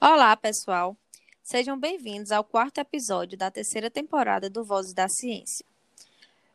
Olá, 0.00 0.36
pessoal. 0.36 0.96
Sejam 1.42 1.76
bem-vindos 1.76 2.30
ao 2.30 2.44
quarto 2.44 2.78
episódio 2.78 3.36
da 3.36 3.50
terceira 3.50 3.90
temporada 3.90 4.48
do 4.48 4.64
Vozes 4.64 4.94
da 4.94 5.08
Ciência. 5.08 5.66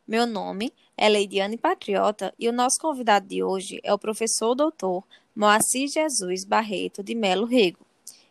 Meu 0.07 0.25
nome 0.25 0.73
é 0.95 1.09
Leidiane 1.09 1.57
Patriota 1.57 2.33
e 2.39 2.47
o 2.47 2.53
nosso 2.53 2.77
convidado 2.79 3.27
de 3.27 3.43
hoje 3.43 3.81
é 3.83 3.93
o 3.93 3.99
professor 3.99 4.55
doutor 4.55 5.03
Moacir 5.35 5.89
Jesus 5.89 6.45
Barreto 6.45 7.03
de 7.03 7.13
Melo 7.13 7.45
Rego, 7.45 7.85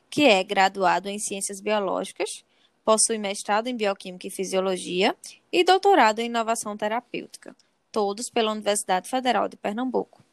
que 0.08 0.24
é 0.24 0.42
graduado 0.42 1.10
em 1.10 1.18
Ciências 1.18 1.60
Biológicas, 1.60 2.42
possui 2.82 3.18
mestrado 3.18 3.66
em 3.66 3.76
Bioquímica 3.76 4.26
e 4.26 4.30
Fisiologia 4.30 5.14
e 5.52 5.62
doutorado 5.62 6.20
em 6.20 6.26
Inovação 6.26 6.74
Terapêutica, 6.74 7.54
todos 7.92 8.30
pela 8.30 8.52
Universidade 8.52 9.10
Federal 9.10 9.46
de 9.46 9.58
Pernambuco. 9.58 10.24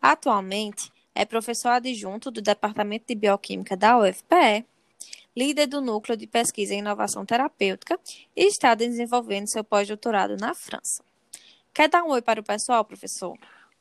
Atualmente, 0.00 0.90
é 1.16 1.24
professor 1.24 1.70
adjunto 1.70 2.30
do 2.30 2.42
Departamento 2.42 3.06
de 3.08 3.14
Bioquímica 3.14 3.74
da 3.74 3.98
UFPE, 3.98 4.66
líder 5.34 5.66
do 5.66 5.80
Núcleo 5.80 6.16
de 6.16 6.26
Pesquisa 6.26 6.74
em 6.74 6.80
Inovação 6.80 7.24
Terapêutica 7.24 7.98
e 8.36 8.46
está 8.46 8.74
desenvolvendo 8.74 9.48
seu 9.48 9.64
pós-doutorado 9.64 10.36
na 10.36 10.54
França. 10.54 11.02
Quer 11.72 11.88
dar 11.88 12.04
um 12.04 12.10
oi 12.10 12.20
para 12.20 12.40
o 12.40 12.44
pessoal, 12.44 12.84
professor? 12.84 13.34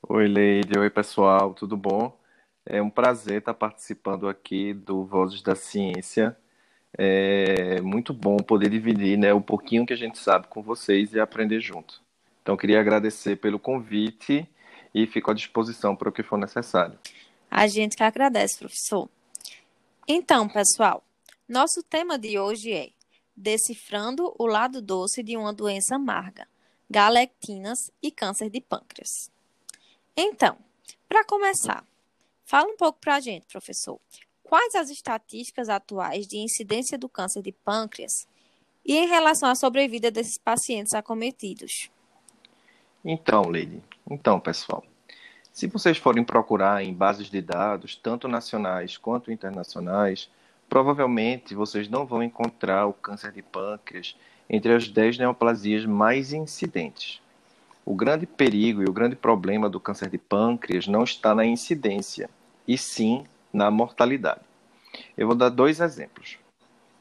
Oi, 0.08 0.28
Leide. 0.28 0.80
Oi, 0.80 0.90
pessoal. 0.90 1.54
Tudo 1.54 1.76
bom? 1.76 2.18
É 2.66 2.82
um 2.82 2.90
prazer 2.90 3.40
estar 3.40 3.54
participando 3.54 4.30
aqui 4.30 4.74
do 4.74 5.04
Vozes 5.04 5.42
da 5.42 5.56
Ciência. 5.56 6.36
É 6.98 7.82
muito 7.82 8.14
bom 8.14 8.38
poder 8.38 8.70
dividir 8.70 9.18
né, 9.18 9.34
um 9.34 9.42
pouquinho 9.42 9.86
que 9.86 9.94
a 9.94 9.98
gente 9.98 10.18
sabe 10.18 10.48
com 10.48 10.62
vocês 10.62 11.14
e 11.14 11.20
aprender 11.20 11.60
junto. 11.60 12.02
Então, 12.42 12.56
queria 12.56 12.80
agradecer 12.80 13.36
pelo 13.36 13.60
convite 13.60 14.48
e 14.96 15.06
fico 15.06 15.30
à 15.30 15.34
disposição 15.34 15.94
para 15.94 16.08
o 16.08 16.12
que 16.12 16.24
for 16.24 16.38
necessário. 16.38 16.98
A 17.52 17.68
gente 17.68 17.98
que 17.98 18.04
agradece, 18.04 18.58
professor. 18.58 19.10
Então, 20.08 20.48
pessoal, 20.48 21.04
nosso 21.48 21.84
tema 21.84 22.18
de 22.18 22.40
hoje 22.40 22.72
é 22.72 22.90
Decifrando 23.36 24.34
o 24.40 24.48
lado 24.48 24.82
doce 24.82 25.22
de 25.22 25.36
uma 25.36 25.52
doença 25.52 25.98
amarga, 25.98 26.48
galectinas 26.90 27.92
e 28.02 28.10
câncer 28.10 28.50
de 28.50 28.62
pâncreas. 28.62 29.30
Então, 30.16 30.58
para 31.10 31.26
começar, 31.26 31.86
fala 32.46 32.70
um 32.70 32.78
pouco 32.78 32.98
para 33.02 33.16
a 33.16 33.20
gente, 33.20 33.46
professor. 33.48 34.00
Quais 34.42 34.74
as 34.76 34.90
estatísticas 34.90 35.68
atuais 35.68 36.26
de 36.26 36.38
incidência 36.38 36.98
do 36.98 37.10
câncer 37.10 37.42
de 37.42 37.52
pâncreas 37.52 38.26
e 38.86 38.96
em 38.96 39.08
relação 39.08 39.50
à 39.50 39.56
sobrevida 39.56 40.10
desses 40.10 40.38
pacientes 40.38 40.94
acometidos? 40.94 41.92
Então, 43.04 43.42
Lady, 43.42 43.84
então, 44.10 44.40
pessoal, 44.40 44.84
se 45.52 45.68
vocês 45.68 45.98
forem 45.98 46.24
procurar 46.24 46.84
em 46.84 46.94
bases 46.94 47.30
de 47.30 47.42
dados, 47.42 47.96
tanto 47.96 48.28
nacionais 48.28 48.98
quanto 48.98 49.32
internacionais, 49.32 50.30
provavelmente 50.70 51.56
vocês 51.56 51.88
não 51.88 52.06
vão 52.06 52.22
encontrar 52.22 52.86
o 52.88 52.94
câncer 52.94 53.32
de 53.32 53.42
pâncreas 53.42 54.16
entre 54.50 54.74
as 54.74 54.88
10 54.88 55.18
neoplasias 55.18 55.86
mais 55.86 56.34
incidentes. 56.34 57.22
O 57.86 57.96
grande 57.96 58.26
perigo 58.26 58.82
e 58.82 58.90
o 58.90 58.94
grande 58.94 59.16
problema 59.16 59.70
do 59.70 59.80
câncer 59.80 60.10
de 60.10 60.18
pâncreas 60.18 60.88
não 60.88 61.04
está 61.04 61.34
na 61.34 61.46
incidência, 61.46 62.30
e 62.68 62.78
sim 62.78 63.26
na 63.54 63.70
mortalidade. 63.72 64.42
Eu 65.18 65.28
vou 65.28 65.36
dar 65.36 65.50
dois 65.50 65.80
exemplos. 65.80 66.38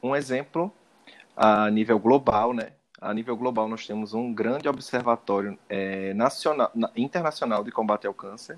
Um 0.01 0.15
exemplo 0.15 0.71
a 1.35 1.69
nível 1.69 1.99
global, 1.99 2.53
né? 2.53 2.69
A 3.05 3.13
nível 3.13 3.37
global, 3.37 3.67
nós 3.67 3.85
temos 3.85 4.15
um 4.15 4.33
grande 4.33 4.67
observatório 4.67 5.55
é, 5.69 6.11
nacional, 6.15 6.71
internacional 6.95 7.63
de 7.63 7.69
combate 7.71 8.07
ao 8.07 8.13
câncer, 8.15 8.57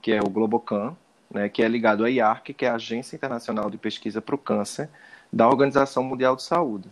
que 0.00 0.10
é 0.12 0.18
o 0.18 0.30
Globocan, 0.30 0.96
né, 1.30 1.50
que 1.50 1.62
é 1.62 1.68
ligado 1.68 2.02
à 2.02 2.08
IARC, 2.08 2.54
que 2.54 2.64
é 2.64 2.70
a 2.70 2.76
Agência 2.76 3.14
Internacional 3.14 3.68
de 3.68 3.76
Pesquisa 3.76 4.22
para 4.22 4.34
o 4.34 4.38
Câncer 4.38 4.88
da 5.30 5.46
Organização 5.46 6.02
Mundial 6.02 6.34
de 6.36 6.42
Saúde. 6.42 6.88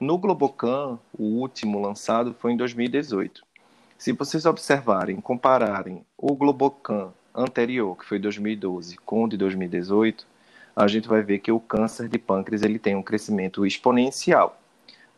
No 0.00 0.16
Globocan, 0.16 0.98
o 1.12 1.24
último 1.24 1.78
lançado 1.78 2.32
foi 2.32 2.52
em 2.52 2.56
2018. 2.56 3.42
Se 3.98 4.12
vocês 4.12 4.46
observarem, 4.46 5.20
compararem 5.20 6.02
o 6.16 6.34
Globocan 6.34 7.12
anterior, 7.34 7.98
que 7.98 8.06
foi 8.06 8.18
2012, 8.18 8.96
com 8.96 9.24
o 9.24 9.28
de 9.28 9.36
2018, 9.36 10.26
a 10.74 10.88
gente 10.88 11.06
vai 11.06 11.20
ver 11.20 11.40
que 11.40 11.52
o 11.52 11.60
câncer 11.60 12.08
de 12.08 12.18
pâncreas 12.18 12.62
ele 12.62 12.78
tem 12.78 12.96
um 12.96 13.02
crescimento 13.02 13.66
exponencial 13.66 14.56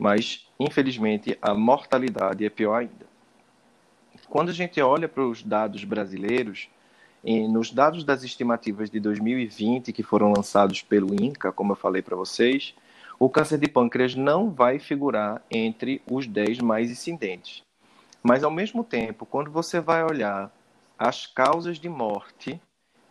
mas 0.03 0.49
infelizmente 0.63 1.39
a 1.41 1.55
mortalidade 1.55 2.45
é 2.45 2.51
pior 2.51 2.77
ainda. 2.77 3.07
Quando 4.29 4.49
a 4.49 4.53
gente 4.53 4.81
olha 4.81 5.09
para 5.09 5.27
os 5.27 5.43
dados 5.43 5.85
brasileiros, 5.85 6.69
nos 7.51 7.71
dados 7.71 8.03
das 8.03 8.23
estimativas 8.23 8.91
de 8.91 8.99
2020 8.99 9.93
que 9.93 10.03
foram 10.03 10.33
lançados 10.33 10.83
pelo 10.83 11.15
INCA, 11.15 11.53
como 11.53 11.73
eu 11.73 11.77
falei 11.77 12.03
para 12.03 12.17
vocês, 12.17 12.75
o 13.19 13.29
câncer 13.29 13.59
de 13.59 13.69
pâncreas 13.69 14.15
não 14.15 14.51
vai 14.51 14.79
figurar 14.79 15.43
entre 15.51 16.03
os 16.11 16.27
10 16.27 16.59
mais 16.59 16.91
incidentes. 16.91 17.63
Mas, 18.23 18.43
ao 18.43 18.51
mesmo 18.51 18.83
tempo, 18.83 19.27
quando 19.27 19.51
você 19.51 19.81
vai 19.81 20.03
olhar 20.05 20.51
as 20.99 21.27
causas 21.27 21.79
de 21.79 21.89
morte 21.89 22.61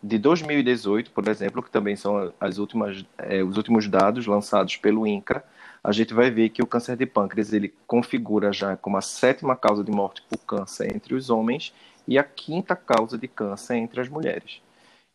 de 0.04 0.18
2018, 0.18 1.12
por 1.12 1.28
exemplo, 1.28 1.62
que 1.62 1.70
também 1.70 1.96
são 1.96 2.34
as 2.40 2.58
últimas, 2.58 3.06
é, 3.18 3.44
os 3.44 3.58
últimos 3.58 3.88
dados 3.88 4.26
lançados 4.26 4.76
pelo 4.78 5.06
INCRA, 5.06 5.46
a 5.84 5.92
gente 5.92 6.14
vai 6.14 6.30
ver 6.30 6.50
que 6.50 6.62
o 6.62 6.68
câncer 6.68 6.96
de 6.96 7.06
pâncreas 7.06 7.52
ele 7.53 7.74
configura 7.88 8.53
já 8.53 8.78
como 8.78 8.97
a 8.97 9.02
sétima 9.02 9.56
causa 9.56 9.84
de 9.84 9.92
morte 9.92 10.22
por 10.30 10.38
câncer 10.40 10.96
entre 10.96 11.16
os 11.16 11.30
homens 11.30 11.74
e 12.08 12.19
a 12.19 12.24
quinta 12.24 12.75
causa 12.75 13.18
de 13.18 13.28
câncer 13.28 13.75
entre 13.75 14.00
as 14.00 14.08
mulheres. 14.08 14.62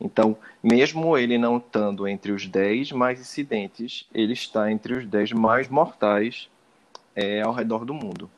Então, 0.00 0.36
mesmo 0.62 1.16
ele 1.16 1.38
não 1.38 1.56
estando 1.56 2.06
entre 2.06 2.32
os 2.32 2.46
10 2.46 2.92
mais 2.92 3.20
incidentes, 3.20 4.06
ele 4.12 4.32
está 4.32 4.70
entre 4.70 4.94
os 4.94 5.06
10 5.06 5.32
mais 5.32 5.68
mortais 5.68 6.48
é, 7.14 7.40
ao 7.40 7.52
redor 7.52 7.84
do 7.84 7.94
mundo. 7.94 8.28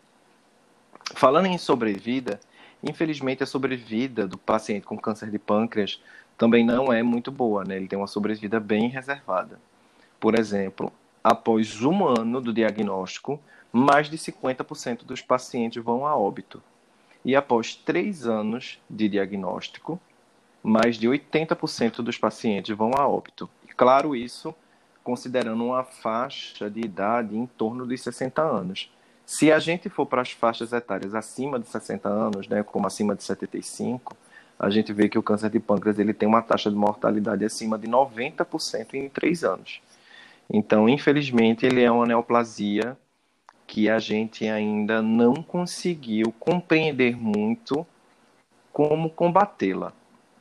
Falando 1.15 1.47
em 1.47 1.59
sobrevida, 1.59 2.39
infelizmente 2.83 3.43
a 3.43 3.47
sobrevida 3.47 4.27
do 4.27 4.39
paciente 4.39 4.87
com 4.87 4.97
câncer 4.97 5.31
de 5.31 5.39
pâncreas 5.39 6.01
também 6.37 6.65
não 6.65 6.93
é 6.93 7.03
muito 7.03 7.33
boa, 7.33 7.65
né? 7.65 7.77
Ele 7.77 7.89
tem 7.89 7.99
uma 7.99 8.07
sobrevida 8.07 8.61
bem 8.61 8.89
reservada. 8.89 9.59
Por 10.21 10.39
exemplo, 10.39 10.93
após 11.23 11.83
um 11.83 12.07
ano 12.07 12.41
do 12.41 12.53
diagnóstico, 12.53 13.41
mais 13.73 14.09
de 14.09 14.17
50% 14.17 15.05
dos 15.05 15.21
pacientes 15.21 15.83
vão 15.83 16.07
a 16.07 16.17
óbito. 16.17 16.63
E 17.25 17.37
após 17.37 17.75
três 17.75 18.27
anos 18.27 18.81
de 18.89 19.09
diagnóstico, 19.09 20.01
mais 20.63 20.97
de 20.97 21.09
80% 21.09 21.97
dos 21.97 22.17
pacientes 22.17 22.77
vão 22.77 22.93
a 22.97 23.07
óbito. 23.07 23.49
E 23.69 23.73
claro, 23.73 24.15
isso 24.15 24.55
considerando 25.09 25.65
uma 25.65 25.85
faixa 25.85 26.69
de 26.69 26.81
idade 26.81 27.35
em 27.37 27.47
torno 27.47 27.87
de 27.87 27.97
60 27.97 28.43
anos. 28.43 28.93
Se 29.25 29.51
a 29.51 29.59
gente 29.59 29.89
for 29.89 30.05
para 30.05 30.21
as 30.21 30.33
faixas 30.33 30.73
etárias 30.73 31.15
acima 31.15 31.59
de 31.59 31.67
60 31.67 32.09
anos, 32.09 32.47
né, 32.49 32.63
como 32.63 32.87
acima 32.87 33.15
de 33.15 33.23
75, 33.23 34.17
a 34.59 34.69
gente 34.69 34.93
vê 34.93 35.09
que 35.09 35.19
o 35.19 35.23
câncer 35.23 35.51
de 35.51 35.61
pâncreas 35.61 35.99
ele 35.99 36.13
tem 36.13 36.29
uma 36.29 36.43
taxa 36.43 36.71
de 36.71 36.77
mortalidade 36.77 37.45
acima 37.45 37.79
de 37.79 37.87
90% 37.87 38.95
em 38.95 39.09
três 39.09 39.45
anos. 39.45 39.81
Então, 40.51 40.89
infelizmente, 40.89 41.67
ele 41.67 41.83
é 41.83 41.91
uma 41.91 42.07
neoplasia 42.07 42.97
que 43.67 43.91
a 43.91 43.99
gente 43.99 44.49
ainda 44.49 45.03
não 45.03 45.35
conseguiu 45.35 46.33
compreender 46.39 47.17
muito 47.17 47.87
como 48.73 49.11
combatê-la. 49.11 49.93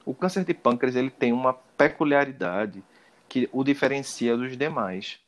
O 0.06 0.13
câncer 0.13 0.45
de 0.45 0.53
pâncreas 0.53 0.95
ele 0.95 1.09
tem 1.09 1.34
uma 1.34 1.53
peculiaridade 1.53 2.81
que 3.28 3.50
o 3.51 3.63
diferencia 3.63 4.38
dos 4.38 4.56
demais. 4.56 5.19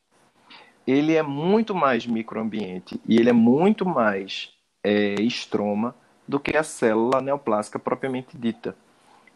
Ele 0.86 1.14
é 1.14 1.22
muito 1.22 1.74
mais 1.74 2.06
microambiente 2.06 2.98
e 3.06 3.18
ele 3.18 3.28
é 3.28 3.34
muito 3.34 3.84
mais 3.84 4.54
é, 4.82 5.14
estroma 5.20 5.94
do 6.26 6.40
que 6.40 6.56
a 6.56 6.62
célula 6.62 7.20
neoplásica 7.20 7.78
propriamente 7.78 8.38
dita. 8.38 8.74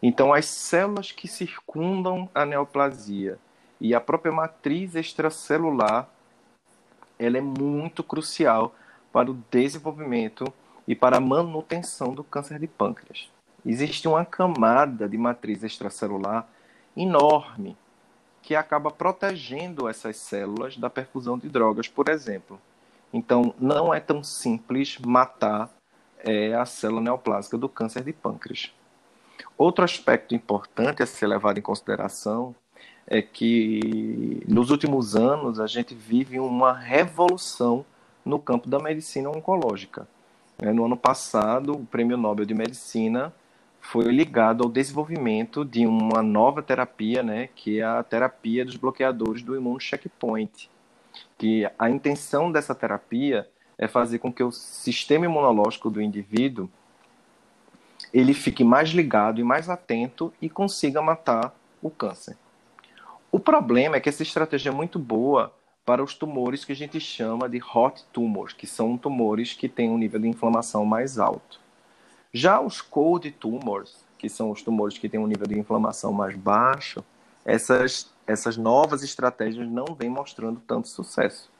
Então, 0.01 0.33
as 0.33 0.45
células 0.45 1.11
que 1.11 1.27
circundam 1.27 2.27
a 2.33 2.45
neoplasia 2.45 3.37
e 3.79 3.93
a 3.93 4.01
própria 4.01 4.31
matriz 4.31 4.95
extracelular 4.95 6.09
ela 7.17 7.37
é 7.37 7.41
muito 7.41 8.03
crucial 8.03 8.75
para 9.11 9.31
o 9.31 9.41
desenvolvimento 9.49 10.45
e 10.87 10.95
para 10.95 11.17
a 11.17 11.21
manutenção 11.21 12.13
do 12.13 12.23
câncer 12.23 12.59
de 12.59 12.67
pâncreas. 12.67 13.29
Existe 13.65 14.07
uma 14.07 14.25
camada 14.25 15.07
de 15.07 15.17
matriz 15.17 15.63
extracelular 15.63 16.47
enorme 16.95 17.77
que 18.41 18.55
acaba 18.55 18.91
protegendo 18.91 19.89
essas 19.89 20.17
células 20.17 20.77
da 20.77 20.89
perfusão 20.89 21.37
de 21.37 21.49
drogas, 21.49 21.87
por 21.87 22.09
exemplo. 22.09 22.61
Então, 23.11 23.55
não 23.59 23.93
é 23.93 23.99
tão 23.99 24.23
simples 24.23 24.99
matar 24.99 25.71
é, 26.19 26.53
a 26.53 26.65
célula 26.65 27.01
neoplásica 27.01 27.57
do 27.57 27.67
câncer 27.67 28.03
de 28.03 28.13
pâncreas. 28.13 28.71
Outro 29.57 29.83
aspecto 29.83 30.35
importante 30.35 31.01
a 31.01 31.07
ser 31.07 31.27
levado 31.27 31.57
em 31.57 31.61
consideração 31.61 32.53
é 33.07 33.21
que 33.21 34.43
nos 34.47 34.71
últimos 34.71 35.15
anos 35.15 35.59
a 35.59 35.67
gente 35.67 35.93
vive 35.93 36.39
uma 36.39 36.73
revolução 36.73 37.85
no 38.23 38.39
campo 38.39 38.67
da 38.67 38.79
medicina 38.79 39.29
oncológica. 39.29 40.07
É, 40.57 40.71
no 40.71 40.85
ano 40.85 40.97
passado, 40.97 41.73
o 41.73 41.85
Prêmio 41.85 42.17
Nobel 42.17 42.45
de 42.45 42.53
Medicina 42.53 43.33
foi 43.79 44.05
ligado 44.05 44.63
ao 44.63 44.69
desenvolvimento 44.69 45.63
de 45.63 45.85
uma 45.85 46.23
nova 46.23 46.63
terapia, 46.63 47.21
né, 47.21 47.49
que 47.55 47.79
é 47.79 47.83
a 47.83 48.01
terapia 48.01 48.65
dos 48.65 48.75
bloqueadores 48.75 49.43
do 49.43 49.55
imunocheckpoint. 49.55 50.69
Que 51.37 51.69
a 51.77 51.89
intenção 51.89 52.51
dessa 52.51 52.73
terapia 52.73 53.47
é 53.77 53.87
fazer 53.87 54.19
com 54.19 54.33
que 54.33 54.43
o 54.43 54.51
sistema 54.51 55.25
imunológico 55.25 55.89
do 55.89 56.01
indivíduo 56.01 56.69
ele 58.13 58.33
fique 58.33 58.63
mais 58.63 58.89
ligado 58.89 59.39
e 59.39 59.43
mais 59.43 59.69
atento 59.69 60.33
e 60.41 60.49
consiga 60.49 61.01
matar 61.01 61.53
o 61.81 61.89
câncer. 61.89 62.37
O 63.35 63.39
problema 63.39 63.97
é 63.97 63.99
que 63.99 64.07
essa 64.07 64.23
estratégia 64.23 64.69
é 64.69 64.71
muito 64.71 64.97
boa 64.97 65.53
para 65.85 66.01
os 66.01 66.13
tumores 66.13 66.63
que 66.63 66.71
a 66.71 66.75
gente 66.75 67.01
chama 67.01 67.49
de 67.49 67.61
hot 67.61 68.01
tumors, 68.13 68.53
que 68.53 68.65
são 68.65 68.97
tumores 68.97 69.51
que 69.51 69.67
têm 69.67 69.89
um 69.89 69.97
nível 69.97 70.21
de 70.21 70.29
inflamação 70.29 70.85
mais 70.85 71.19
alto. 71.19 71.59
Já 72.31 72.61
os 72.61 72.79
cold 72.79 73.29
tumors, 73.31 74.05
que 74.17 74.29
são 74.29 74.51
os 74.51 74.61
tumores 74.61 74.97
que 74.97 75.09
têm 75.09 75.19
um 75.19 75.27
nível 75.27 75.45
de 75.45 75.59
inflamação 75.59 76.13
mais 76.13 76.33
baixo, 76.33 77.03
essas, 77.43 78.09
essas 78.25 78.55
novas 78.55 79.03
estratégias 79.03 79.67
não 79.67 79.83
vêm 79.83 80.09
mostrando 80.09 80.61
tanto 80.65 80.87
sucesso, 80.87 81.51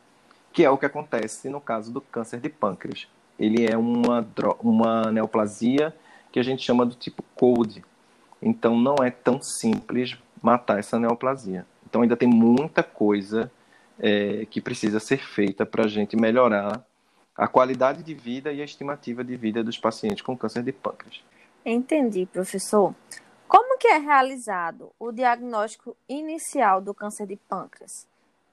que 0.53 0.63
é 0.63 0.69
o 0.69 0.77
que 0.77 0.85
acontece 0.85 1.49
no 1.49 1.59
caso 1.59 1.91
do 1.91 1.99
câncer 1.99 2.39
de 2.39 2.47
pâncreas. 2.47 3.05
Ele 3.37 3.69
é 3.69 3.75
uma, 3.75 4.25
uma 4.61 5.11
neoplasia 5.11 5.93
que 6.31 6.39
a 6.39 6.43
gente 6.43 6.63
chama 6.63 6.85
do 6.85 6.95
tipo 6.95 7.21
cold, 7.35 7.83
então 8.41 8.79
não 8.79 8.95
é 9.03 9.11
tão 9.11 9.41
simples 9.41 10.17
matar 10.45 10.77
essa 10.77 10.99
neoplasia. 10.99 11.65
Então 11.87 12.03
ainda 12.03 12.15
tem 12.15 12.29
muita 12.29 12.83
coisa 12.83 13.51
é, 13.99 14.45
que 14.45 14.61
precisa 14.61 14.99
ser 14.99 15.17
feita 15.17 15.65
para 15.65 15.85
a 15.85 15.87
gente 15.87 16.15
melhorar 16.15 16.85
a 17.35 17.47
qualidade 17.47 18.03
de 18.03 18.13
vida 18.13 18.53
e 18.53 18.61
a 18.61 18.63
estimativa 18.63 19.23
de 19.23 19.35
vida 19.35 19.63
dos 19.63 19.77
pacientes 19.77 20.21
com 20.21 20.37
câncer 20.37 20.61
de 20.63 20.71
pâncreas. 20.71 21.21
Entendi, 21.65 22.27
professor. 22.27 22.93
Como 23.47 23.77
que 23.79 23.87
é 23.87 23.97
realizado 23.97 24.91
o 24.99 25.11
diagnóstico 25.11 25.97
inicial 26.07 26.79
do 26.79 26.93
câncer 26.93 27.25
de 27.25 27.35
pâncreas? 27.35 28.07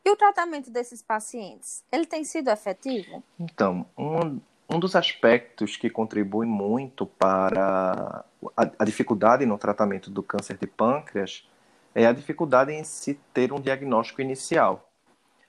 E 0.04 0.10
o 0.10 0.16
tratamento 0.16 0.70
desses 0.70 1.02
pacientes, 1.02 1.84
ele 1.92 2.06
tem 2.06 2.24
sido 2.24 2.50
efetivo? 2.50 3.22
Então, 3.38 3.86
um, 3.96 4.40
um 4.68 4.80
dos 4.80 4.96
aspectos 4.96 5.76
que 5.76 5.88
contribui 5.88 6.46
muito 6.46 7.06
para 7.06 8.24
a, 8.56 8.70
a 8.78 8.84
dificuldade 8.84 9.46
no 9.46 9.58
tratamento 9.58 10.10
do 10.10 10.22
câncer 10.22 10.56
de 10.56 10.66
pâncreas 10.66 11.46
é 11.94 12.06
a 12.06 12.12
dificuldade 12.12 12.72
em 12.72 12.84
se 12.84 13.14
ter 13.34 13.52
um 13.52 13.60
diagnóstico 13.60 14.20
inicial 14.20 14.88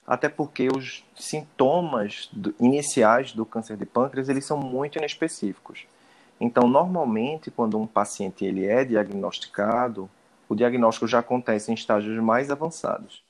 até 0.05 0.27
porque 0.27 0.67
os 0.67 1.03
sintomas 1.15 2.29
do, 2.31 2.53
iniciais 2.59 3.31
do 3.31 3.45
câncer 3.45 3.77
de 3.77 3.85
pâncreas 3.85 4.29
eles 4.29 4.45
são 4.45 4.57
muito 4.57 4.97
inespecíficos. 4.97 5.85
Então, 6.39 6.67
normalmente, 6.67 7.49
quando 7.49 7.79
um 7.79 7.87
paciente 7.87 8.43
ele 8.43 8.65
é 8.65 8.83
diagnosticado, 8.83 10.09
o 10.49 10.55
diagnóstico 10.55 11.07
já 11.07 11.19
acontece 11.19 11.71
em 11.71 11.73
estágios 11.73 12.21
mais 12.21 12.51
avançados. 12.51 13.23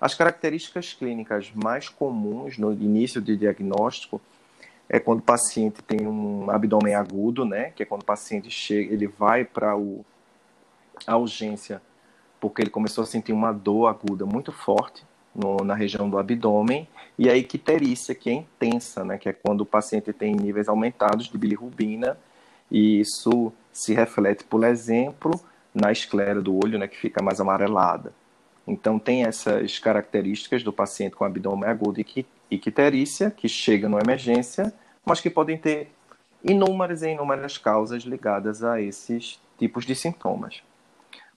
As 0.00 0.14
características 0.14 0.92
clínicas 0.92 1.50
mais 1.54 1.88
comuns 1.88 2.58
no 2.58 2.72
início 2.72 3.20
de 3.20 3.36
diagnóstico 3.36 4.20
é 4.88 4.98
quando 4.98 5.20
o 5.20 5.22
paciente 5.22 5.82
tem 5.82 6.06
um 6.06 6.50
abdômen 6.50 6.94
agudo, 6.94 7.44
né, 7.44 7.70
que 7.70 7.82
é 7.82 7.86
quando 7.86 8.02
o 8.02 8.06
paciente 8.06 8.50
chega, 8.50 8.92
ele 8.92 9.06
vai 9.06 9.44
para 9.44 9.72
a 11.06 11.16
urgência 11.16 11.80
porque 12.40 12.62
ele 12.62 12.70
começou 12.70 13.02
a 13.02 13.06
sentir 13.06 13.32
uma 13.32 13.52
dor 13.52 13.88
aguda 13.88 14.24
muito 14.24 14.50
forte 14.50 15.04
no, 15.34 15.58
na 15.58 15.74
região 15.74 16.08
do 16.08 16.18
abdômen, 16.18 16.88
e 17.18 17.28
a 17.28 17.36
icterícia, 17.36 18.14
que 18.14 18.30
é 18.30 18.32
intensa, 18.32 19.04
né, 19.04 19.18
que 19.18 19.28
é 19.28 19.32
quando 19.32 19.60
o 19.60 19.66
paciente 19.66 20.12
tem 20.12 20.34
níveis 20.34 20.68
aumentados 20.68 21.26
de 21.26 21.36
bilirrubina, 21.38 22.18
e 22.70 23.00
isso 23.00 23.52
se 23.72 23.94
reflete, 23.94 24.44
por 24.44 24.64
exemplo, 24.64 25.38
na 25.74 25.92
esclera 25.92 26.40
do 26.40 26.56
olho, 26.56 26.78
né, 26.78 26.88
que 26.88 26.96
fica 26.96 27.22
mais 27.22 27.40
amarelada. 27.40 28.12
Então, 28.66 28.98
tem 28.98 29.24
essas 29.24 29.78
características 29.78 30.62
do 30.62 30.72
paciente 30.72 31.16
com 31.16 31.24
abdômen 31.24 31.68
agudo 31.68 32.00
e 32.00 32.26
icterícia, 32.50 33.30
que 33.30 33.48
chega 33.48 33.88
na 33.88 33.98
emergência, 33.98 34.72
mas 35.04 35.20
que 35.20 35.30
podem 35.30 35.58
ter 35.58 35.92
inúmeras 36.42 37.02
e 37.02 37.10
inúmeras 37.10 37.58
causas 37.58 38.02
ligadas 38.04 38.62
a 38.62 38.80
esses 38.80 39.40
tipos 39.58 39.84
de 39.84 39.94
sintomas. 39.94 40.62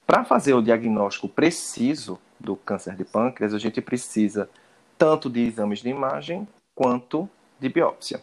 Para 0.05 0.25
fazer 0.25 0.53
o 0.53 0.61
diagnóstico 0.61 1.29
preciso 1.29 2.19
do 2.39 2.55
câncer 2.55 2.95
de 2.95 3.05
pâncreas, 3.05 3.53
a 3.53 3.59
gente 3.59 3.81
precisa 3.81 4.49
tanto 4.97 5.29
de 5.29 5.41
exames 5.41 5.79
de 5.79 5.89
imagem 5.89 6.47
quanto 6.75 7.29
de 7.59 7.69
biópsia. 7.69 8.21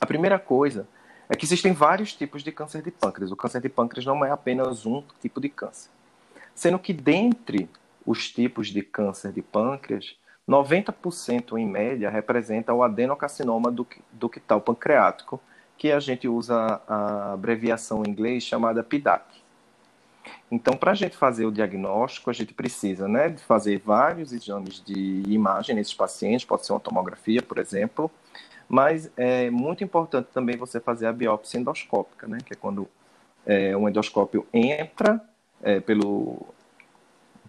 A 0.00 0.06
primeira 0.06 0.38
coisa 0.38 0.86
é 1.28 1.34
que 1.34 1.44
existem 1.44 1.72
vários 1.72 2.14
tipos 2.14 2.42
de 2.42 2.52
câncer 2.52 2.82
de 2.82 2.90
pâncreas. 2.90 3.32
O 3.32 3.36
câncer 3.36 3.60
de 3.60 3.68
pâncreas 3.68 4.04
não 4.04 4.24
é 4.24 4.30
apenas 4.30 4.84
um 4.84 5.02
tipo 5.20 5.40
de 5.40 5.48
câncer. 5.48 5.90
Sendo 6.54 6.78
que 6.78 6.92
dentre 6.92 7.68
os 8.04 8.30
tipos 8.30 8.68
de 8.68 8.82
câncer 8.82 9.32
de 9.32 9.42
pâncreas, 9.42 10.16
90% 10.48 11.58
em 11.58 11.66
média 11.66 12.08
representa 12.08 12.72
o 12.72 12.82
adenocarcinoma 12.82 13.74
ductal 14.12 14.60
pancreático, 14.60 15.40
que 15.76 15.90
a 15.90 15.98
gente 15.98 16.28
usa 16.28 16.80
a 16.86 17.32
abreviação 17.32 18.02
em 18.04 18.10
inglês 18.10 18.44
chamada 18.44 18.84
PDAC. 18.84 19.45
Então, 20.50 20.76
para 20.76 20.92
a 20.92 20.94
gente 20.94 21.16
fazer 21.16 21.44
o 21.44 21.50
diagnóstico, 21.50 22.30
a 22.30 22.32
gente 22.32 22.54
precisa 22.54 23.08
né, 23.08 23.28
de 23.28 23.42
fazer 23.42 23.80
vários 23.84 24.32
exames 24.32 24.82
de 24.84 25.22
imagem 25.26 25.74
nesses 25.74 25.94
pacientes, 25.94 26.44
pode 26.44 26.64
ser 26.64 26.72
uma 26.72 26.80
tomografia, 26.80 27.42
por 27.42 27.58
exemplo, 27.58 28.10
mas 28.68 29.10
é 29.16 29.50
muito 29.50 29.82
importante 29.82 30.28
também 30.32 30.56
você 30.56 30.78
fazer 30.78 31.06
a 31.06 31.12
biópsia 31.12 31.58
endoscópica, 31.58 32.28
né, 32.28 32.38
que 32.44 32.52
é 32.52 32.56
quando 32.56 32.88
é, 33.44 33.76
um 33.76 33.88
endoscópio 33.88 34.46
entra 34.52 35.20
é, 35.62 35.80
pelo, 35.80 36.46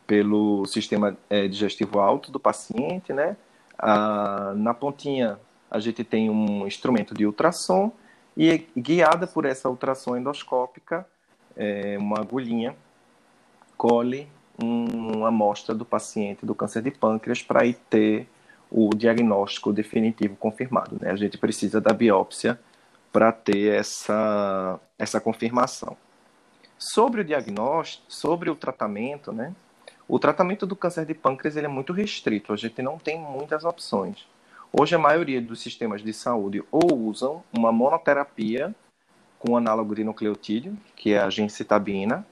pelo 0.08 0.66
sistema 0.66 1.16
é, 1.30 1.48
digestivo 1.48 2.00
alto 2.00 2.32
do 2.32 2.40
paciente, 2.40 3.14
né, 3.14 3.38
a, 3.78 4.54
na 4.56 4.74
pontinha 4.74 5.40
a 5.70 5.80
gente 5.80 6.04
tem 6.04 6.30
um 6.30 6.66
instrumento 6.66 7.14
de 7.14 7.26
ultrassom 7.26 7.92
e 8.36 8.66
guiada 8.76 9.28
por 9.28 9.46
essa 9.46 9.70
ultrassom 9.70 10.16
endoscópica, 10.16 11.06
é, 11.56 11.98
uma 12.00 12.22
agulhinha 12.22 12.76
colhe 13.78 14.28
uma 14.62 15.28
amostra 15.28 15.76
do 15.76 15.86
paciente 15.86 16.46
do 16.46 16.56
câncer 16.56 16.82
de 16.82 16.92
pâncreas 16.92 17.42
para 17.44 17.66
ir 17.66 17.76
ter 17.90 18.28
o 18.72 18.90
diagnóstico 18.90 19.72
definitivo 19.72 20.36
confirmado. 20.36 20.98
Né? 21.00 21.12
A 21.12 21.16
gente 21.16 21.38
precisa 21.38 21.80
da 21.80 21.94
biópsia 21.94 22.60
para 23.12 23.32
ter 23.32 23.74
essa, 23.74 24.80
essa 24.98 25.22
confirmação. 25.22 25.96
Sobre 26.78 27.22
o 27.22 27.24
diagnóstico, 27.24 28.04
sobre 28.08 28.50
o 28.50 28.56
tratamento, 28.56 29.32
né? 29.32 29.54
O 30.08 30.20
tratamento 30.20 30.66
do 30.66 30.76
câncer 30.76 31.06
de 31.06 31.14
pâncreas 31.14 31.58
ele 31.58 31.66
é 31.66 31.70
muito 31.70 31.92
restrito, 31.92 32.54
a 32.54 32.56
gente 32.56 32.82
não 32.82 32.98
tem 32.98 33.20
muitas 33.20 33.66
opções. 33.66 34.26
Hoje 34.72 34.96
a 34.96 35.00
maioria 35.00 35.42
dos 35.42 35.60
sistemas 35.60 36.02
de 36.02 36.14
saúde 36.14 36.64
ou 36.72 36.98
usam 37.08 37.44
uma 37.52 37.72
monoterapia 37.72 38.74
com 39.40 39.58
análogo 39.58 39.96
de 39.96 40.04
nucleotídeo, 40.04 40.78
que 40.96 41.14
é 41.14 41.20
a 41.20 41.30
gencitabina, 41.30 42.26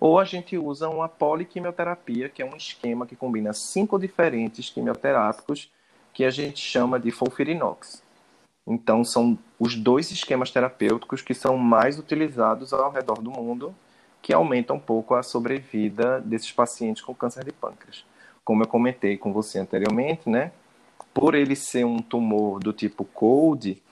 ou 0.00 0.18
a 0.18 0.24
gente 0.24 0.56
usa 0.56 0.88
uma 0.88 1.08
poliquimioterapia, 1.08 2.28
que 2.28 2.42
é 2.42 2.46
um 2.46 2.56
esquema 2.56 3.06
que 3.06 3.16
combina 3.16 3.52
cinco 3.52 3.98
diferentes 3.98 4.70
quimioterápicos 4.70 5.70
que 6.14 6.24
a 6.24 6.30
gente 6.30 6.60
chama 6.60 6.98
de 6.98 7.10
folfirinox. 7.10 8.02
Então, 8.66 9.02
são 9.02 9.38
os 9.58 9.74
dois 9.74 10.10
esquemas 10.10 10.50
terapêuticos 10.50 11.22
que 11.22 11.34
são 11.34 11.56
mais 11.56 11.98
utilizados 11.98 12.72
ao 12.72 12.92
redor 12.92 13.20
do 13.20 13.30
mundo, 13.30 13.74
que 14.20 14.32
aumentam 14.32 14.76
um 14.76 14.80
pouco 14.80 15.14
a 15.14 15.22
sobrevida 15.22 16.20
desses 16.20 16.52
pacientes 16.52 17.02
com 17.02 17.14
câncer 17.14 17.44
de 17.44 17.52
pâncreas. 17.52 18.04
Como 18.44 18.62
eu 18.62 18.68
comentei 18.68 19.16
com 19.16 19.32
você 19.32 19.58
anteriormente, 19.58 20.28
né? 20.28 20.52
Por 21.14 21.34
ele 21.34 21.56
ser 21.56 21.84
um 21.84 21.98
tumor 21.98 22.60
do 22.60 22.72
tipo 22.72 23.04
cold, 23.04 23.82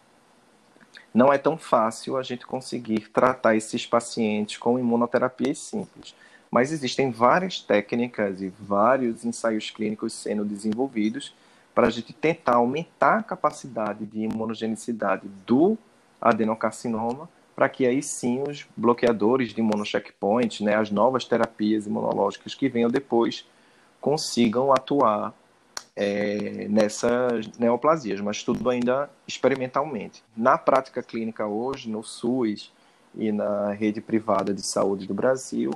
não 1.16 1.32
é 1.32 1.38
tão 1.38 1.56
fácil 1.56 2.18
a 2.18 2.22
gente 2.22 2.46
conseguir 2.46 3.08
tratar 3.08 3.56
esses 3.56 3.86
pacientes 3.86 4.58
com 4.58 4.78
imunoterapias 4.78 5.56
simples. 5.56 6.14
Mas 6.50 6.70
existem 6.70 7.10
várias 7.10 7.58
técnicas 7.58 8.42
e 8.42 8.52
vários 8.60 9.24
ensaios 9.24 9.70
clínicos 9.70 10.12
sendo 10.12 10.44
desenvolvidos 10.44 11.34
para 11.74 11.86
a 11.86 11.90
gente 11.90 12.12
tentar 12.12 12.56
aumentar 12.56 13.20
a 13.20 13.22
capacidade 13.22 14.04
de 14.04 14.24
imunogenicidade 14.24 15.26
do 15.46 15.78
adenocarcinoma, 16.20 17.30
para 17.54 17.70
que 17.70 17.86
aí 17.86 18.02
sim 18.02 18.42
os 18.46 18.66
bloqueadores 18.76 19.54
de 19.54 19.60
imunocheckpoint, 19.60 20.62
né, 20.62 20.74
as 20.76 20.90
novas 20.90 21.24
terapias 21.24 21.86
imunológicas 21.86 22.54
que 22.54 22.68
venham 22.68 22.90
depois, 22.90 23.48
consigam 24.02 24.70
atuar 24.70 25.32
é, 25.96 26.68
nessas 26.68 27.48
neoplasias, 27.58 28.20
mas 28.20 28.42
tudo 28.44 28.68
ainda 28.68 29.10
experimentalmente. 29.26 30.22
Na 30.36 30.58
prática 30.58 31.02
clínica 31.02 31.46
hoje, 31.46 31.88
no 31.88 32.04
SUS 32.04 32.70
e 33.14 33.32
na 33.32 33.72
rede 33.72 34.02
privada 34.02 34.52
de 34.52 34.60
saúde 34.60 35.06
do 35.06 35.14
Brasil, 35.14 35.70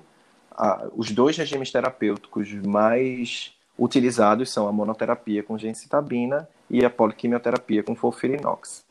a, 0.51 0.87
os 0.95 1.11
dois 1.11 1.39
regimes 1.39 1.73
terapêuticos 1.73 2.53
mais 2.53 3.57
utilizados 3.79 4.51
são 4.51 4.69
a 4.69 4.73
monoterapia 4.73 5.43
com 5.43 5.57
gencitabina 5.57 6.47
e 6.69 6.85
a 6.85 6.91
poliquimioterapia 6.91 7.83
com 7.83 7.97
folfirinox. 7.97 8.85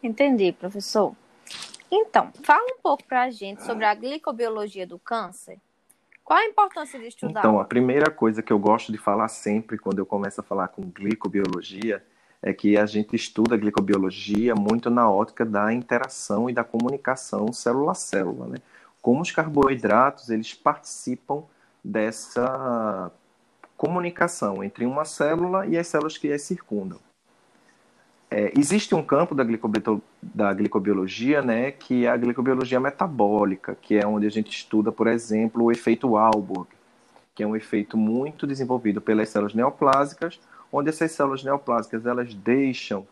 Entendi, 0.00 0.52
professor. 0.52 1.12
Então, 1.90 2.30
fala 2.44 2.64
um 2.64 2.80
pouco 2.80 3.02
para 3.04 3.24
a 3.24 3.30
gente 3.30 3.64
sobre 3.64 3.84
a 3.84 3.94
glicobiologia 3.94 4.86
do 4.86 4.98
câncer. 4.98 5.58
Qual 6.26 6.40
a 6.40 6.44
importância 6.44 6.98
de 6.98 7.06
estudar? 7.06 7.38
Então, 7.38 7.60
a 7.60 7.64
primeira 7.64 8.10
coisa 8.10 8.42
que 8.42 8.52
eu 8.52 8.58
gosto 8.58 8.90
de 8.90 8.98
falar 8.98 9.28
sempre 9.28 9.78
quando 9.78 10.00
eu 10.00 10.04
começo 10.04 10.40
a 10.40 10.44
falar 10.44 10.66
com 10.66 10.82
glicobiologia 10.82 12.04
é 12.42 12.52
que 12.52 12.76
a 12.76 12.84
gente 12.84 13.14
estuda 13.14 13.54
a 13.54 13.58
glicobiologia 13.58 14.52
muito 14.52 14.90
na 14.90 15.08
ótica 15.08 15.46
da 15.46 15.72
interação 15.72 16.50
e 16.50 16.52
da 16.52 16.64
comunicação 16.64 17.52
célula-célula, 17.52 18.48
né? 18.48 18.58
Como 19.00 19.22
os 19.22 19.30
carboidratos, 19.30 20.28
eles 20.28 20.52
participam 20.52 21.44
dessa 21.82 23.12
comunicação 23.76 24.64
entre 24.64 24.84
uma 24.84 25.04
célula 25.04 25.64
e 25.64 25.78
as 25.78 25.86
células 25.86 26.18
que 26.18 26.32
as 26.32 26.42
circundam. 26.42 26.98
É, 28.28 28.52
existe 28.58 28.94
um 28.94 29.02
campo 29.02 29.34
da, 29.34 29.44
da 30.22 30.52
glicobiologia, 30.52 31.42
né, 31.42 31.70
que 31.70 32.06
é 32.06 32.08
a 32.08 32.16
glicobiologia 32.16 32.80
metabólica, 32.80 33.76
que 33.80 33.96
é 33.96 34.06
onde 34.06 34.26
a 34.26 34.30
gente 34.30 34.50
estuda, 34.50 34.90
por 34.90 35.06
exemplo, 35.06 35.64
o 35.64 35.70
efeito 35.70 36.16
Alburg, 36.16 36.68
que 37.34 37.42
é 37.42 37.46
um 37.46 37.54
efeito 37.54 37.96
muito 37.96 38.46
desenvolvido 38.46 39.00
pelas 39.00 39.28
células 39.28 39.54
neoplásicas, 39.54 40.40
onde 40.72 40.88
essas 40.88 41.12
células 41.12 41.44
neoplásicas 41.44 42.04
elas 42.04 42.34
deixam 42.34 43.06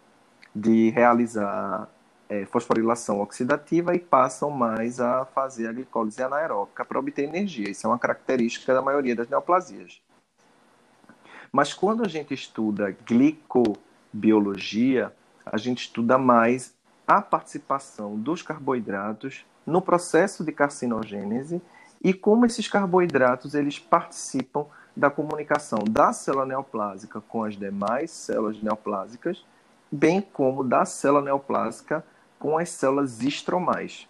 de 0.54 0.90
realizar 0.90 1.88
é, 2.28 2.44
fosforilação 2.46 3.20
oxidativa 3.20 3.94
e 3.94 4.00
passam 4.00 4.50
mais 4.50 4.98
a 4.98 5.24
fazer 5.26 5.68
a 5.68 5.72
glicólise 5.72 6.22
anaeróbica 6.22 6.84
para 6.84 6.98
obter 6.98 7.22
energia. 7.22 7.70
Isso 7.70 7.86
é 7.86 7.90
uma 7.90 7.98
característica 7.98 8.74
da 8.74 8.82
maioria 8.82 9.14
das 9.14 9.28
neoplasias. 9.28 10.00
Mas 11.52 11.72
quando 11.72 12.04
a 12.04 12.08
gente 12.08 12.34
estuda 12.34 12.96
glicobiologia, 13.06 13.84
a 15.44 15.56
gente 15.56 15.82
estuda 15.82 16.16
mais 16.16 16.74
a 17.06 17.20
participação 17.20 18.16
dos 18.16 18.42
carboidratos 18.42 19.44
no 19.66 19.82
processo 19.82 20.44
de 20.44 20.52
carcinogênese 20.52 21.60
e 22.02 22.12
como 22.12 22.46
esses 22.46 22.68
carboidratos 22.68 23.54
eles 23.54 23.78
participam 23.78 24.66
da 24.96 25.10
comunicação 25.10 25.78
da 25.88 26.12
célula 26.12 26.46
neoplásica 26.46 27.20
com 27.20 27.44
as 27.44 27.56
demais 27.56 28.10
células 28.10 28.62
neoplásicas, 28.62 29.44
bem 29.90 30.20
como 30.20 30.62
da 30.62 30.84
célula 30.84 31.22
neoplásica 31.22 32.04
com 32.38 32.56
as 32.56 32.68
células 32.68 33.22
estromais. 33.22 34.08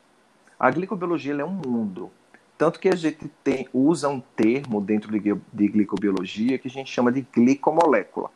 A 0.58 0.70
glicobiologia 0.70 1.34
é 1.34 1.44
um 1.44 1.60
mundo. 1.66 2.10
Tanto 2.56 2.78
que 2.78 2.88
a 2.88 2.96
gente 2.96 3.28
tem, 3.42 3.68
usa 3.72 4.08
um 4.08 4.20
termo 4.20 4.80
dentro 4.80 5.10
de, 5.10 5.34
de 5.52 5.68
glicobiologia 5.68 6.58
que 6.58 6.68
a 6.68 6.70
gente 6.70 6.90
chama 6.90 7.10
de 7.10 7.22
glicomolécula. 7.22 8.30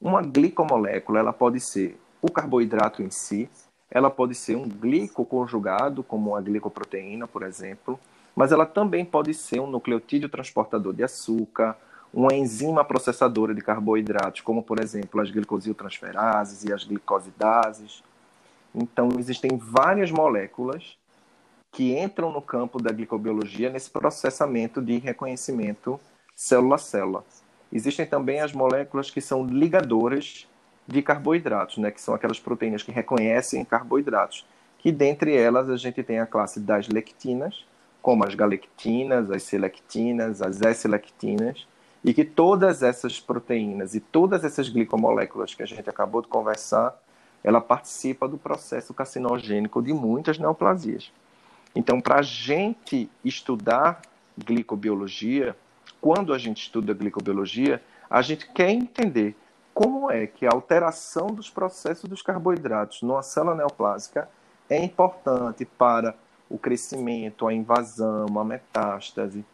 Uma 0.00 0.22
glicomolécula 0.22 1.18
ela 1.18 1.32
pode 1.32 1.60
ser 1.60 1.98
o 2.20 2.30
carboidrato 2.30 3.02
em 3.02 3.10
si, 3.10 3.48
ela 3.90 4.10
pode 4.10 4.34
ser 4.34 4.56
um 4.56 4.68
glicoconjugado, 4.68 6.02
como 6.02 6.36
a 6.36 6.40
glicoproteína, 6.40 7.26
por 7.26 7.42
exemplo, 7.42 7.98
mas 8.34 8.52
ela 8.52 8.66
também 8.66 9.04
pode 9.04 9.34
ser 9.34 9.60
um 9.60 9.66
nucleotídeo 9.66 10.28
transportador 10.28 10.94
de 10.94 11.02
açúcar, 11.02 11.76
uma 12.12 12.34
enzima 12.34 12.84
processadora 12.84 13.54
de 13.54 13.60
carboidratos, 13.60 14.40
como 14.40 14.62
por 14.62 14.80
exemplo 14.80 15.20
as 15.20 15.30
glicosiltransferases 15.30 16.64
e 16.64 16.72
as 16.72 16.84
glicosidases. 16.84 18.02
Então, 18.74 19.08
existem 19.18 19.56
várias 19.56 20.10
moléculas 20.10 20.96
que 21.72 21.98
entram 21.98 22.32
no 22.32 22.40
campo 22.40 22.80
da 22.80 22.92
glicobiologia 22.92 23.70
nesse 23.70 23.90
processamento 23.90 24.80
de 24.80 24.98
reconhecimento 24.98 26.00
célula 26.34 26.76
a 26.76 26.78
célula. 26.78 27.24
Existem 27.72 28.06
também 28.06 28.40
as 28.40 28.52
moléculas 28.52 29.10
que 29.10 29.20
são 29.20 29.44
ligadoras 29.44 30.48
de 30.86 31.02
carboidratos, 31.02 31.76
né, 31.78 31.90
que 31.90 32.00
são 32.00 32.14
aquelas 32.14 32.40
proteínas 32.40 32.82
que 32.82 32.90
reconhecem 32.90 33.64
carboidratos, 33.64 34.46
que 34.78 34.90
dentre 34.90 35.36
elas 35.36 35.68
a 35.68 35.76
gente 35.76 36.02
tem 36.02 36.18
a 36.18 36.26
classe 36.26 36.60
das 36.60 36.88
lectinas, 36.88 37.66
como 38.00 38.24
as 38.24 38.34
galectinas, 38.34 39.30
as 39.30 39.42
selectinas, 39.42 40.40
as 40.40 40.62
S-lectinas, 40.62 41.66
e 42.02 42.14
que 42.14 42.24
todas 42.24 42.82
essas 42.82 43.20
proteínas 43.20 43.94
e 43.94 44.00
todas 44.00 44.44
essas 44.44 44.68
glicomoléculas 44.68 45.54
que 45.54 45.62
a 45.62 45.66
gente 45.66 45.90
acabou 45.90 46.22
de 46.22 46.28
conversar, 46.28 46.96
ela 47.42 47.60
participa 47.60 48.26
do 48.26 48.38
processo 48.38 48.94
carcinogênico 48.94 49.82
de 49.82 49.92
muitas 49.92 50.38
neoplasias. 50.38 51.12
Então, 51.74 52.00
para 52.00 52.20
a 52.20 52.22
gente 52.22 53.10
estudar 53.24 54.00
glicobiologia, 54.38 55.56
quando 56.00 56.32
a 56.32 56.38
gente 56.38 56.62
estuda 56.62 56.94
glicobiologia, 56.94 57.82
a 58.08 58.22
gente 58.22 58.50
quer 58.50 58.70
entender 58.70 59.36
como 59.74 60.10
é 60.10 60.26
que 60.26 60.46
a 60.46 60.50
alteração 60.52 61.28
dos 61.28 61.48
processos 61.48 62.08
dos 62.08 62.22
carboidratos 62.22 63.02
numa 63.02 63.22
célula 63.22 63.54
neoplásica 63.54 64.28
é 64.68 64.82
importante 64.82 65.64
para 65.64 66.16
o 66.50 66.58
crescimento, 66.58 67.46
a 67.46 67.54
invasão, 67.54 68.26
a 68.38 68.44
metástase, 68.44 69.44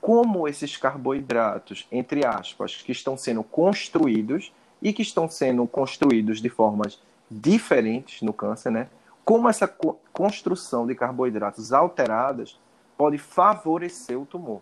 como 0.00 0.46
esses 0.46 0.76
carboidratos, 0.76 1.86
entre 1.90 2.24
aspas, 2.24 2.76
que 2.76 2.92
estão 2.92 3.16
sendo 3.16 3.42
construídos 3.42 4.52
e 4.80 4.92
que 4.92 5.02
estão 5.02 5.28
sendo 5.28 5.66
construídos 5.66 6.40
de 6.40 6.48
formas 6.48 7.00
diferentes 7.30 8.20
no 8.22 8.32
câncer, 8.32 8.70
né? 8.70 8.88
Como 9.24 9.48
essa 9.48 9.66
construção 10.12 10.86
de 10.86 10.94
carboidratos 10.94 11.72
alteradas 11.72 12.58
pode 12.96 13.16
favorecer 13.16 14.20
o 14.20 14.26
tumor. 14.26 14.60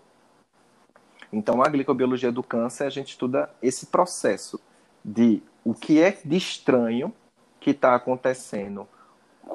Então, 1.32 1.62
a 1.62 1.68
glicobiologia 1.68 2.30
do 2.30 2.42
câncer, 2.42 2.84
a 2.84 2.90
gente 2.90 3.10
estuda 3.10 3.48
esse 3.62 3.86
processo 3.86 4.60
de 5.04 5.42
o 5.64 5.72
que 5.72 6.00
é 6.00 6.18
de 6.24 6.36
estranho 6.36 7.12
que 7.58 7.70
está 7.70 7.94
acontecendo 7.94 8.86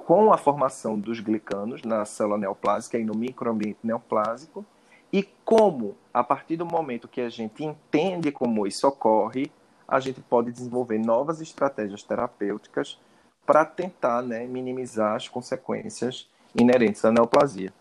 com 0.06 0.34
a 0.34 0.38
formação 0.38 0.98
dos 0.98 1.20
glicanos 1.20 1.84
na 1.84 2.04
célula 2.06 2.38
neoplásica 2.38 2.98
e 2.98 3.06
no 3.06 3.14
microambiente 3.14 3.80
neoplásico 3.84 4.66
e 5.12 5.24
como, 5.46 5.96
a 6.14 6.24
partir 6.24 6.58
do 6.58 6.66
momento 6.66 7.08
que 7.08 7.22
a 7.22 7.30
gente 7.30 7.64
entende 7.64 8.32
como 8.32 8.68
isso 8.68 8.88
ocorre, 8.88 9.52
a 9.88 10.00
gente 10.00 10.20
pode 10.22 10.52
desenvolver 10.52 10.98
novas 10.98 11.40
estratégias 11.40 12.04
terapêuticas 12.04 13.00
para 13.46 13.64
tentar 13.64 14.22
né, 14.22 14.46
minimizar 14.46 15.16
as 15.16 15.30
consequências 15.30 16.30
inerentes 16.54 17.06
à 17.06 17.12
neoplasia. 17.12 17.74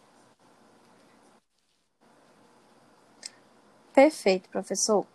Perfeito, 3.97 4.51
professor. 4.51 5.07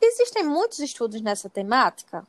Existem 0.00 0.44
muitos 0.44 0.78
estudos 0.78 1.20
nessa 1.20 1.50
temática? 1.50 2.24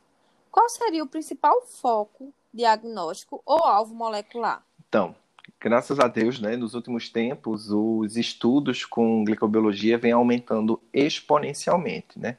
Qual 0.50 0.68
seria 0.68 1.04
o 1.04 1.06
principal 1.06 1.62
foco 1.64 2.34
diagnóstico 2.52 3.40
ou 3.46 3.64
alvo 3.64 3.94
molecular? 3.94 4.64
Então, 4.88 5.14
graças 5.60 6.00
a 6.00 6.08
Deus, 6.08 6.40
né, 6.40 6.56
nos 6.56 6.74
últimos 6.74 7.08
tempos, 7.08 7.70
os 7.70 8.16
estudos 8.16 8.84
com 8.84 9.22
glicobiologia 9.22 9.96
vêm 9.96 10.10
aumentando 10.10 10.82
exponencialmente, 10.92 12.18
né? 12.18 12.36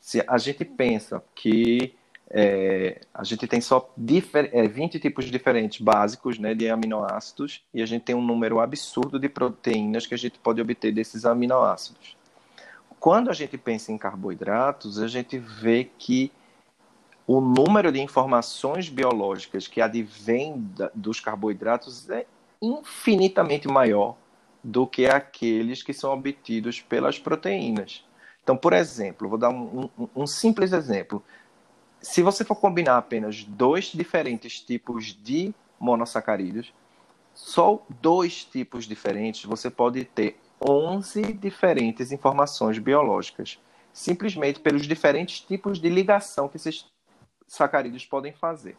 Se 0.00 0.24
a 0.26 0.36
gente 0.36 0.64
pensa 0.64 1.22
que 1.32 1.94
é, 2.28 3.02
a 3.14 3.22
gente 3.22 3.46
tem 3.46 3.60
só 3.60 3.94
é, 4.52 4.66
20 4.66 4.98
tipos 4.98 5.26
diferentes 5.26 5.80
básicos 5.80 6.40
né, 6.40 6.54
de 6.54 6.68
aminoácidos 6.68 7.64
e 7.72 7.82
a 7.82 7.86
gente 7.86 8.02
tem 8.02 8.16
um 8.16 8.24
número 8.24 8.58
absurdo 8.58 9.16
de 9.16 9.28
proteínas 9.28 10.08
que 10.08 10.14
a 10.14 10.18
gente 10.18 10.40
pode 10.40 10.60
obter 10.60 10.90
desses 10.90 11.24
aminoácidos. 11.24 12.18
Quando 13.00 13.30
a 13.30 13.32
gente 13.32 13.56
pensa 13.56 13.90
em 13.90 13.96
carboidratos, 13.96 14.98
a 14.98 15.08
gente 15.08 15.38
vê 15.38 15.90
que 15.98 16.30
o 17.26 17.40
número 17.40 17.90
de 17.90 17.98
informações 17.98 18.90
biológicas 18.90 19.66
que 19.66 19.80
advém 19.80 20.70
dos 20.94 21.18
carboidratos 21.18 22.10
é 22.10 22.26
infinitamente 22.60 23.66
maior 23.66 24.16
do 24.62 24.86
que 24.86 25.06
aqueles 25.06 25.82
que 25.82 25.94
são 25.94 26.12
obtidos 26.12 26.82
pelas 26.82 27.18
proteínas. 27.18 28.04
Então, 28.42 28.54
por 28.54 28.74
exemplo, 28.74 29.30
vou 29.30 29.38
dar 29.38 29.48
um, 29.48 29.88
um, 29.98 30.08
um 30.14 30.26
simples 30.26 30.70
exemplo. 30.72 31.24
Se 32.02 32.20
você 32.20 32.44
for 32.44 32.56
combinar 32.56 32.98
apenas 32.98 33.44
dois 33.44 33.86
diferentes 33.86 34.60
tipos 34.60 35.18
de 35.22 35.54
monossacarídeos, 35.78 36.70
só 37.32 37.82
dois 37.88 38.44
tipos 38.44 38.84
diferentes, 38.84 39.44
você 39.44 39.70
pode 39.70 40.04
ter 40.04 40.38
11 40.66 41.32
diferentes 41.34 42.12
informações 42.12 42.78
biológicas, 42.78 43.58
simplesmente 43.92 44.60
pelos 44.60 44.86
diferentes 44.86 45.40
tipos 45.40 45.78
de 45.78 45.88
ligação 45.88 46.48
que 46.48 46.56
esses 46.56 46.86
sacarídeos 47.46 48.04
podem 48.04 48.32
fazer. 48.32 48.76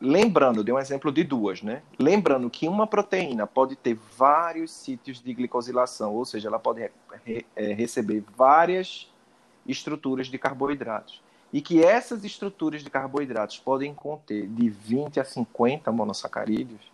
Lembrando, 0.00 0.62
dei 0.62 0.72
um 0.72 0.78
exemplo 0.78 1.10
de 1.10 1.24
duas, 1.24 1.60
né? 1.60 1.82
Lembrando 1.98 2.48
que 2.48 2.68
uma 2.68 2.86
proteína 2.86 3.48
pode 3.48 3.74
ter 3.74 3.98
vários 4.16 4.70
sítios 4.70 5.20
de 5.20 5.34
glicosilação, 5.34 6.14
ou 6.14 6.24
seja, 6.24 6.48
ela 6.48 6.58
pode 6.58 6.88
re 7.24 7.44
é, 7.56 7.72
receber 7.72 8.22
várias 8.36 9.12
estruturas 9.66 10.28
de 10.28 10.38
carboidratos. 10.38 11.20
E 11.52 11.60
que 11.60 11.82
essas 11.82 12.24
estruturas 12.24 12.84
de 12.84 12.90
carboidratos 12.90 13.58
podem 13.58 13.92
conter 13.92 14.46
de 14.46 14.68
20 14.68 15.18
a 15.18 15.24
50 15.24 15.90
monossacarídeos. 15.90 16.92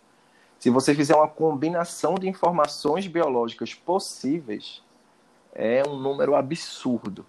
Se 0.65 0.71
você 0.71 0.95
fizer 0.95 1.15
uma 1.15 1.27
combinação 1.27 2.15
de 2.15 2.27
informações 2.27 3.05
biológicas 3.05 3.75
possíveis, 3.75 4.81
é 5.53 5.87
um 5.87 5.95
número 5.95 6.33
absurdo. 6.33 7.23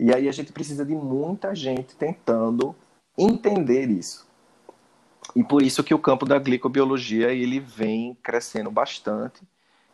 E 0.00 0.12
aí 0.12 0.28
a 0.28 0.32
gente 0.32 0.52
precisa 0.52 0.84
de 0.84 0.92
muita 0.92 1.54
gente 1.54 1.94
tentando 1.94 2.74
entender 3.16 3.88
isso. 3.88 4.26
E 5.36 5.44
por 5.44 5.62
isso 5.62 5.84
que 5.84 5.94
o 5.94 5.98
campo 6.00 6.26
da 6.26 6.40
glicobiologia 6.40 7.32
ele 7.32 7.60
vem 7.60 8.18
crescendo 8.20 8.68
bastante. 8.68 9.42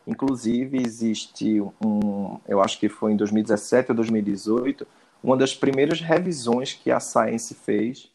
Inclusive 0.07 0.81
existe 0.81 1.61
um, 1.79 2.39
eu 2.47 2.59
acho 2.59 2.79
que 2.79 2.89
foi 2.89 3.11
em 3.11 3.17
2017 3.17 3.91
ou 3.91 3.95
2018, 3.97 4.87
uma 5.23 5.37
das 5.37 5.53
primeiras 5.53 6.01
revisões 6.01 6.73
que 6.73 6.89
a 6.89 6.99
Science 6.99 7.53
fez 7.53 8.11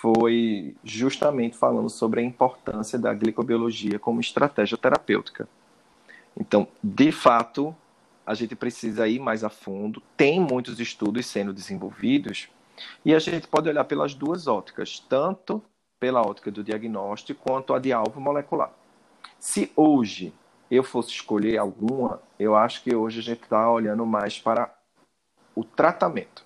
foi 0.00 0.74
justamente 0.82 1.56
falando 1.56 1.88
sobre 1.88 2.20
a 2.20 2.22
importância 2.22 2.98
da 2.98 3.12
glicobiologia 3.12 3.98
como 3.98 4.20
estratégia 4.20 4.76
terapêutica. 4.76 5.48
Então, 6.36 6.66
de 6.82 7.12
fato, 7.12 7.74
a 8.26 8.34
gente 8.34 8.56
precisa 8.56 9.06
ir 9.06 9.18
mais 9.18 9.44
a 9.44 9.48
fundo. 9.48 10.02
Tem 10.16 10.40
muitos 10.40 10.80
estudos 10.80 11.26
sendo 11.26 11.52
desenvolvidos 11.52 12.48
e 13.04 13.14
a 13.14 13.18
gente 13.18 13.46
pode 13.46 13.68
olhar 13.68 13.84
pelas 13.84 14.14
duas 14.14 14.46
óticas, 14.46 14.98
tanto 14.98 15.62
pela 15.98 16.20
ótica 16.22 16.50
do 16.50 16.64
diagnóstico 16.64 17.42
quanto 17.42 17.72
a 17.72 17.78
de 17.78 17.92
alvo 17.92 18.20
molecular. 18.20 18.72
Se 19.38 19.72
hoje 19.76 20.32
eu 20.70 20.82
fosse 20.82 21.10
escolher 21.10 21.58
alguma, 21.58 22.20
eu 22.38 22.56
acho 22.56 22.82
que 22.82 22.94
hoje 22.94 23.20
a 23.20 23.22
gente 23.22 23.42
está 23.42 23.70
olhando 23.70 24.04
mais 24.04 24.40
para 24.40 24.74
o 25.54 25.62
tratamento. 25.62 26.44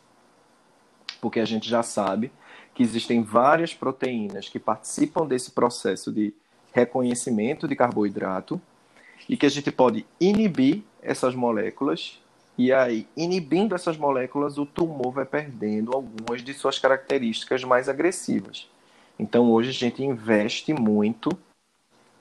Porque 1.21 1.41
a 1.41 1.45
gente 1.45 1.69
já 1.69 1.83
sabe 1.83 2.31
que 2.79 2.85
existem 2.85 3.25
várias 3.25 3.75
proteínas 3.75 4.49
que 4.49 4.61
participam 4.61 5.27
desse 5.27 5.51
processo 5.51 6.13
de 6.13 6.33
reconhecimento 6.73 7.67
de 7.67 7.75
carboidrato 7.75 8.61
e 9.29 9.37
que 9.37 9.47
a 9.47 9.49
gente 9.49 9.73
pode 9.73 10.07
inibir 10.21 10.85
essas 11.03 11.35
moléculas 11.35 12.21
e 12.57 12.73
aí, 12.73 13.09
inibindo 13.17 13.75
essas 13.75 13.97
moléculas, 13.97 14.59
o 14.59 14.65
tumor 14.65 15.11
vai 15.13 15.25
perdendo 15.25 15.91
algumas 15.93 16.41
de 16.41 16.55
suas 16.55 16.79
características 16.79 17.65
mais 17.65 17.89
agressivas. 17.89 18.69
Então, 19.19 19.51
hoje 19.51 19.71
a 19.71 19.73
gente 19.73 20.05
investe 20.05 20.73
muito 20.73 21.31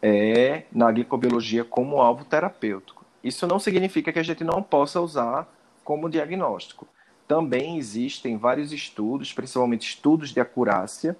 é, 0.01 0.63
na 0.71 0.91
glicobiologia 0.91 1.63
como 1.63 2.01
alvo 2.01 2.25
terapêutico. 2.25 3.05
Isso 3.23 3.45
não 3.45 3.59
significa 3.59 4.11
que 4.11 4.17
a 4.17 4.23
gente 4.23 4.43
não 4.43 4.63
possa 4.63 4.99
usar 4.99 5.47
como 5.83 6.09
diagnóstico. 6.09 6.87
Também 7.27 7.77
existem 7.77 8.37
vários 8.37 8.71
estudos, 8.71 9.33
principalmente 9.33 9.89
estudos 9.89 10.29
de 10.29 10.39
acurácia, 10.39 11.17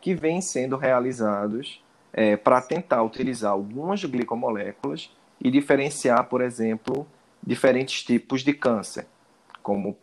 que 0.00 0.14
vêm 0.14 0.40
sendo 0.40 0.76
realizados 0.76 1.82
é, 2.12 2.36
para 2.36 2.60
tentar 2.60 3.02
utilizar 3.02 3.52
algumas 3.52 4.04
glicomoléculas 4.04 5.10
e 5.40 5.50
diferenciar, 5.50 6.24
por 6.24 6.40
exemplo, 6.40 7.06
diferentes 7.42 8.02
tipos 8.02 8.42
de 8.42 8.52
câncer. 8.52 9.06
Como 9.62 9.96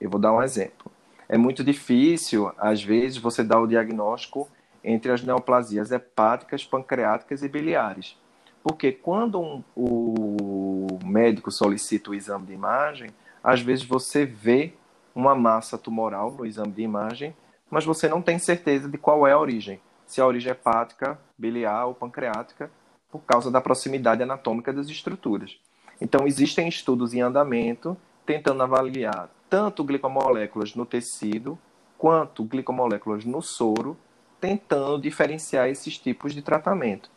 eu 0.00 0.10
vou 0.10 0.20
dar 0.20 0.32
um 0.32 0.42
exemplo. 0.42 0.90
É 1.28 1.38
muito 1.38 1.64
difícil, 1.64 2.52
às 2.58 2.82
vezes, 2.82 3.16
você 3.16 3.42
dar 3.42 3.60
o 3.60 3.66
diagnóstico 3.66 4.48
entre 4.84 5.10
as 5.12 5.22
neoplasias 5.22 5.90
hepáticas, 5.90 6.64
pancreáticas 6.64 7.42
e 7.42 7.48
biliares. 7.48 8.18
Porque 8.62 8.92
quando 8.92 9.40
um, 9.40 9.62
o 9.74 10.98
médico 11.04 11.50
solicita 11.50 12.10
o 12.10 12.14
exame 12.14 12.46
de 12.46 12.52
imagem, 12.52 13.10
às 13.42 13.60
vezes 13.60 13.84
você 13.84 14.24
vê 14.24 14.74
uma 15.14 15.34
massa 15.34 15.78
tumoral 15.78 16.30
no 16.32 16.46
exame 16.46 16.72
de 16.72 16.82
imagem, 16.82 17.34
mas 17.70 17.84
você 17.84 18.08
não 18.08 18.22
tem 18.22 18.38
certeza 18.38 18.88
de 18.88 18.98
qual 18.98 19.26
é 19.26 19.32
a 19.32 19.38
origem. 19.38 19.80
Se 20.06 20.20
a 20.20 20.26
origem 20.26 20.50
é 20.50 20.52
hepática, 20.52 21.18
biliar 21.38 21.86
ou 21.86 21.94
pancreática, 21.94 22.70
por 23.10 23.20
causa 23.20 23.50
da 23.50 23.60
proximidade 23.60 24.22
anatômica 24.22 24.72
das 24.72 24.88
estruturas. 24.88 25.58
Então, 26.00 26.26
existem 26.26 26.68
estudos 26.68 27.14
em 27.14 27.20
andamento 27.20 27.96
tentando 28.24 28.62
avaliar 28.62 29.30
tanto 29.48 29.84
glicomoléculas 29.84 30.74
no 30.74 30.86
tecido 30.86 31.58
quanto 31.98 32.44
glicomoléculas 32.44 33.24
no 33.24 33.42
soro, 33.42 33.96
tentando 34.40 35.00
diferenciar 35.00 35.68
esses 35.68 35.98
tipos 35.98 36.34
de 36.34 36.42
tratamento, 36.42 37.10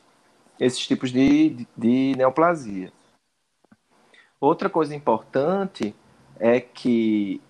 esses 0.59 0.85
tipos 0.85 1.11
de, 1.11 1.49
de, 1.49 1.67
de 1.77 2.13
neoplasia. 2.17 2.91
Outra 4.39 4.69
coisa 4.69 4.93
importante 4.93 5.95
é 6.37 6.59
que 6.59 7.41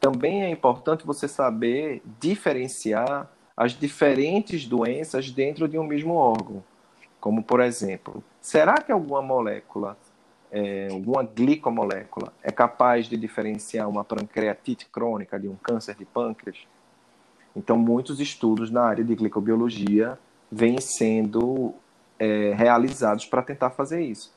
também 0.00 0.42
é 0.42 0.50
importante 0.50 1.06
você 1.06 1.26
saber 1.26 2.02
diferenciar 2.20 3.28
as 3.56 3.72
diferentes 3.72 4.66
doenças 4.66 5.30
dentro 5.30 5.66
de 5.66 5.78
um 5.78 5.84
mesmo 5.84 6.14
órgão. 6.14 6.62
Como, 7.20 7.42
por 7.42 7.60
exemplo, 7.60 8.22
será 8.40 8.74
que 8.80 8.92
alguma 8.92 9.20
molécula, 9.20 9.96
é, 10.50 10.88
alguma 10.90 11.24
glicomolécula, 11.24 12.32
é 12.42 12.52
capaz 12.52 13.06
de 13.06 13.16
diferenciar 13.16 13.88
uma 13.88 14.04
pancreatite 14.04 14.86
crônica 14.86 15.38
de 15.38 15.48
um 15.48 15.56
câncer 15.56 15.96
de 15.96 16.04
pâncreas? 16.04 16.58
Então, 17.56 17.76
muitos 17.76 18.20
estudos 18.20 18.70
na 18.70 18.82
área 18.84 19.02
de 19.02 19.14
glicobiologia 19.16 20.16
vêm 20.50 20.80
sendo 20.80 21.74
é, 22.18 22.54
realizados 22.54 23.26
para 23.26 23.42
tentar 23.42 23.70
fazer 23.70 24.00
isso. 24.02 24.32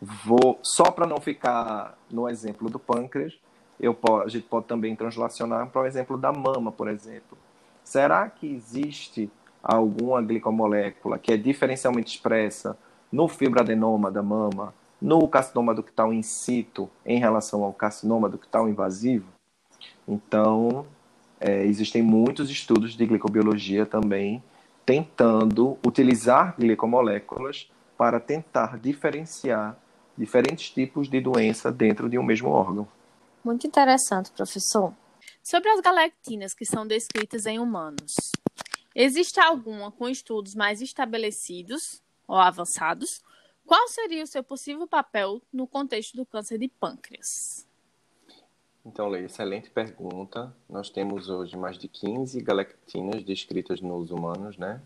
Vou, 0.00 0.60
só 0.62 0.90
para 0.90 1.06
não 1.06 1.20
ficar 1.20 1.98
no 2.10 2.28
exemplo 2.28 2.70
do 2.70 2.78
pâncreas, 2.78 3.36
eu, 3.80 3.96
a 4.22 4.28
gente 4.28 4.46
pode 4.46 4.66
também 4.66 4.94
translacionar 4.94 5.66
para 5.68 5.82
o 5.82 5.86
exemplo 5.86 6.18
da 6.18 6.32
mama, 6.32 6.70
por 6.70 6.88
exemplo. 6.88 7.38
Será 7.82 8.28
que 8.28 8.46
existe 8.46 9.30
alguma 9.62 10.20
glicomolécula 10.20 11.18
que 11.18 11.32
é 11.32 11.36
diferencialmente 11.36 12.14
expressa 12.14 12.76
no 13.10 13.26
fibroadenoma 13.26 14.10
da 14.10 14.22
mama, 14.22 14.74
no 15.00 15.26
carcinoma 15.26 15.74
ductal 15.74 16.12
in 16.12 16.22
situ, 16.22 16.88
em 17.04 17.18
relação 17.18 17.64
ao 17.64 17.72
carcinoma 17.72 18.28
ductal 18.28 18.68
invasivo? 18.68 19.26
Então, 20.06 20.84
é, 21.40 21.64
existem 21.64 22.02
muitos 22.02 22.50
estudos 22.50 22.92
de 22.92 23.06
glicobiologia 23.06 23.86
também 23.86 24.42
tentando 24.84 25.78
utilizar 25.86 26.54
glicomoléculas 26.58 27.70
para 27.96 28.20
tentar 28.20 28.78
diferenciar 28.78 29.76
diferentes 30.16 30.70
tipos 30.70 31.08
de 31.08 31.20
doença 31.20 31.72
dentro 31.72 32.08
de 32.08 32.18
um 32.18 32.22
mesmo 32.22 32.50
órgão. 32.50 32.86
Muito 33.42 33.66
interessante, 33.66 34.30
professor. 34.32 34.94
Sobre 35.42 35.70
as 35.70 35.80
galactinas 35.80 36.52
que 36.52 36.66
são 36.66 36.86
descritas 36.86 37.46
em 37.46 37.58
humanos, 37.58 38.12
existe 38.94 39.40
alguma 39.40 39.90
com 39.90 40.08
estudos 40.08 40.54
mais 40.54 40.82
estabelecidos 40.82 42.02
ou 42.28 42.36
avançados? 42.36 43.22
Qual 43.64 43.88
seria 43.88 44.22
o 44.22 44.26
seu 44.26 44.44
possível 44.44 44.86
papel 44.86 45.40
no 45.52 45.66
contexto 45.66 46.16
do 46.16 46.26
câncer 46.26 46.58
de 46.58 46.68
pâncreas? 46.68 47.66
Então, 48.84 49.08
Leia, 49.08 49.26
excelente 49.26 49.70
pergunta. 49.70 50.54
Nós 50.68 50.90
temos 50.90 51.28
hoje 51.28 51.56
mais 51.56 51.78
de 51.78 51.88
15 51.88 52.40
galactinas 52.42 53.22
descritas 53.22 53.80
nos 53.80 54.10
humanos, 54.10 54.56
né? 54.58 54.82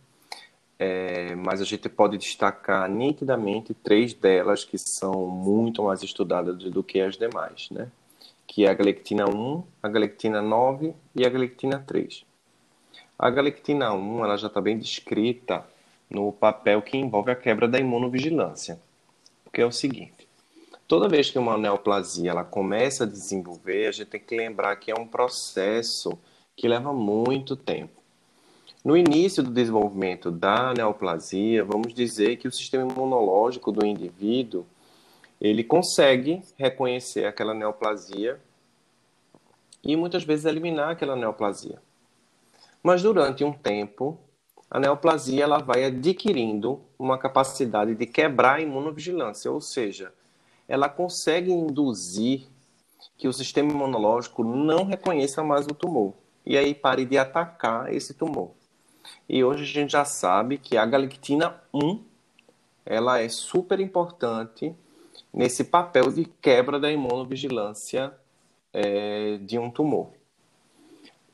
É, 0.78 1.34
mas 1.34 1.60
a 1.60 1.64
gente 1.64 1.88
pode 1.88 2.18
destacar 2.18 2.88
nitidamente 2.88 3.72
três 3.72 4.12
delas 4.12 4.64
que 4.64 4.76
são 4.76 5.26
muito 5.26 5.82
mais 5.82 6.02
estudadas 6.02 6.58
do 6.58 6.82
que 6.82 7.00
as 7.00 7.16
demais, 7.16 7.68
né? 7.70 7.90
Que 8.46 8.64
é 8.64 8.68
a 8.68 8.74
galectina 8.74 9.28
1, 9.28 9.64
a 9.82 9.88
galectina 9.88 10.42
9 10.42 10.94
e 11.14 11.24
a 11.24 11.28
galectina 11.28 11.82
3. 11.86 12.24
A 13.18 13.30
galectina 13.30 13.92
1 13.92 14.24
ela 14.24 14.36
já 14.36 14.48
está 14.48 14.60
bem 14.60 14.78
descrita 14.78 15.64
no 16.10 16.32
papel 16.32 16.82
que 16.82 16.96
envolve 16.96 17.30
a 17.30 17.36
quebra 17.36 17.66
da 17.66 17.78
imunovigilância, 17.78 18.78
porque 19.42 19.60
é 19.60 19.66
o 19.66 19.72
seguinte, 19.72 20.28
toda 20.86 21.08
vez 21.08 21.30
que 21.30 21.38
uma 21.38 21.56
neoplasia 21.56 22.30
ela 22.30 22.44
começa 22.44 23.04
a 23.04 23.06
desenvolver, 23.06 23.86
a 23.86 23.92
gente 23.92 24.08
tem 24.08 24.20
que 24.20 24.36
lembrar 24.36 24.76
que 24.76 24.90
é 24.90 24.94
um 24.94 25.06
processo 25.06 26.18
que 26.56 26.68
leva 26.68 26.92
muito 26.92 27.56
tempo. 27.56 28.02
No 28.84 28.96
início 28.96 29.42
do 29.42 29.50
desenvolvimento 29.50 30.30
da 30.30 30.74
neoplasia, 30.74 31.64
vamos 31.64 31.94
dizer 31.94 32.36
que 32.36 32.46
o 32.46 32.52
sistema 32.52 32.92
imunológico 32.92 33.72
do 33.72 33.86
indivíduo 33.86 34.66
ele 35.40 35.64
consegue 35.64 36.42
reconhecer 36.56 37.26
aquela 37.26 37.54
neoplasia 37.54 38.40
e 39.82 39.96
muitas 39.96 40.24
vezes 40.24 40.44
eliminar 40.44 40.90
aquela 40.90 41.16
neoplasia. 41.16 41.80
Mas 42.82 43.02
durante 43.02 43.44
um 43.44 43.52
tempo, 43.52 44.18
a 44.70 44.80
neoplasia 44.80 45.44
ela 45.44 45.58
vai 45.58 45.84
adquirindo 45.84 46.80
uma 46.98 47.18
capacidade 47.18 47.94
de 47.94 48.06
quebrar 48.06 48.56
a 48.56 48.60
imunovigilância, 48.60 49.50
ou 49.50 49.60
seja, 49.60 50.12
ela 50.66 50.88
consegue 50.88 51.50
induzir 51.50 52.46
que 53.16 53.28
o 53.28 53.32
sistema 53.32 53.70
imunológico 53.70 54.42
não 54.42 54.84
reconheça 54.84 55.42
mais 55.42 55.66
o 55.66 55.74
tumor 55.74 56.14
e 56.44 56.58
aí 56.58 56.74
pare 56.74 57.04
de 57.04 57.16
atacar 57.16 57.92
esse 57.92 58.14
tumor. 58.14 58.50
E 59.28 59.44
hoje 59.44 59.62
a 59.62 59.66
gente 59.66 59.92
já 59.92 60.04
sabe 60.04 60.58
que 60.58 60.76
a 60.76 60.84
galectina 60.84 61.60
1 61.72 62.02
ela 62.84 63.20
é 63.20 63.28
super 63.28 63.80
importante 63.80 64.74
nesse 65.34 65.64
papel 65.64 66.12
de 66.12 66.24
quebra 66.24 66.78
da 66.78 66.92
imunovigilância 66.92 68.14
é, 68.72 69.36
de 69.38 69.58
um 69.58 69.68
tumor. 69.68 70.12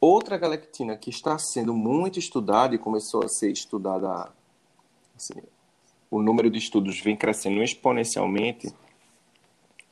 Outra 0.00 0.38
galectina 0.38 0.96
que 0.96 1.10
está 1.10 1.36
sendo 1.38 1.74
muito 1.74 2.18
estudada 2.18 2.74
e 2.74 2.78
começou 2.78 3.22
a 3.22 3.28
ser 3.28 3.52
estudada, 3.52 4.32
assim, 5.14 5.42
o 6.10 6.22
número 6.22 6.48
de 6.48 6.58
estudos 6.58 6.98
vem 6.98 7.14
crescendo 7.14 7.62
exponencialmente, 7.62 8.74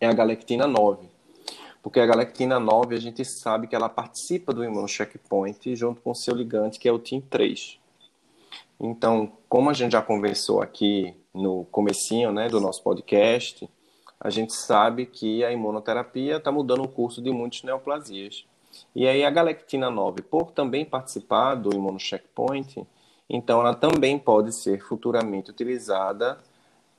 é 0.00 0.06
a 0.06 0.12
galectina 0.14 0.66
9. 0.66 1.06
Porque 1.82 2.00
a 2.00 2.06
galectina 2.06 2.58
9 2.58 2.96
a 2.96 2.98
gente 2.98 3.22
sabe 3.26 3.66
que 3.66 3.76
ela 3.76 3.90
participa 3.90 4.54
do 4.54 4.64
imunocheckpoint 4.64 5.76
junto 5.76 6.00
com 6.00 6.14
seu 6.14 6.34
ligante, 6.34 6.78
que 6.78 6.88
é 6.88 6.92
o 6.92 6.98
TIM3. 6.98 7.76
Então, 8.80 9.32
como 9.48 9.68
a 9.68 9.74
gente 9.74 9.92
já 9.92 10.00
conversou 10.00 10.62
aqui 10.62 11.14
no 11.34 11.66
comecinho 11.66 12.32
né, 12.32 12.48
do 12.48 12.60
nosso 12.60 12.82
podcast, 12.82 13.68
a 14.20 14.30
gente 14.30 14.52
sabe 14.52 15.06
que 15.06 15.44
a 15.44 15.52
imunoterapia 15.52 16.36
está 16.36 16.50
mudando 16.50 16.82
o 16.82 16.88
curso 16.88 17.22
de 17.22 17.30
muitas 17.30 17.62
neoplasias. 17.62 18.44
E 18.94 19.06
aí 19.06 19.24
a 19.24 19.30
galectina 19.30 19.90
9, 19.90 20.22
por 20.22 20.50
também 20.50 20.84
participar 20.84 21.54
do 21.54 21.74
imunocheckpoint, 21.74 22.86
então 23.28 23.60
ela 23.60 23.74
também 23.74 24.18
pode 24.18 24.54
ser 24.54 24.82
futuramente 24.82 25.50
utilizada 25.50 26.38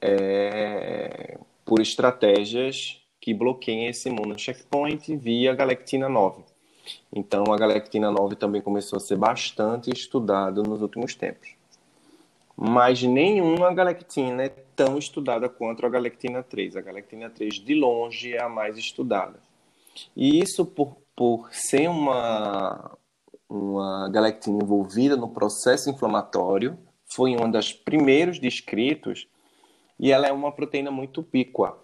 é, 0.02 1.38
por 1.66 1.82
estratégias 1.82 3.02
que 3.20 3.34
bloqueiem 3.34 3.88
esse 3.88 4.10
imunocheckpoint 4.10 5.16
via 5.18 5.54
galectina 5.54 6.08
9. 6.08 6.44
Então 7.14 7.44
a 7.52 7.58
galectina 7.58 8.12
9 8.12 8.36
também 8.36 8.62
começou 8.62 8.98
a 8.98 9.00
ser 9.00 9.18
bastante 9.18 9.92
estudada 9.92 10.64
nos 10.64 10.82
últimos 10.82 11.16
tempos. 11.16 11.59
Mas 12.62 13.02
nenhuma 13.02 13.74
galectina 13.74 14.44
é 14.44 14.50
tão 14.50 14.98
estudada 14.98 15.48
quanto 15.48 15.86
a 15.86 15.90
galectina 15.90 16.44
3. 16.44 16.76
A 16.76 16.82
galectina 16.82 17.30
3, 17.30 17.56
de 17.56 17.74
longe, 17.74 18.34
é 18.34 18.42
a 18.42 18.50
mais 18.50 18.78
estudada. 18.78 19.40
E 20.14 20.42
isso 20.42 20.66
por, 20.66 20.98
por 21.16 21.48
ser 21.54 21.90
uma, 21.90 22.98
uma 23.48 24.10
galectina 24.10 24.62
envolvida 24.62 25.16
no 25.16 25.30
processo 25.30 25.90
inflamatório, 25.90 26.78
foi 27.06 27.34
uma 27.34 27.48
das 27.48 27.72
primeiros 27.72 28.40
descritos, 28.40 29.26
e 29.98 30.12
ela 30.12 30.28
é 30.28 30.32
uma 30.34 30.52
proteína 30.52 30.92
muito 30.92 31.24
píqua. 31.24 31.78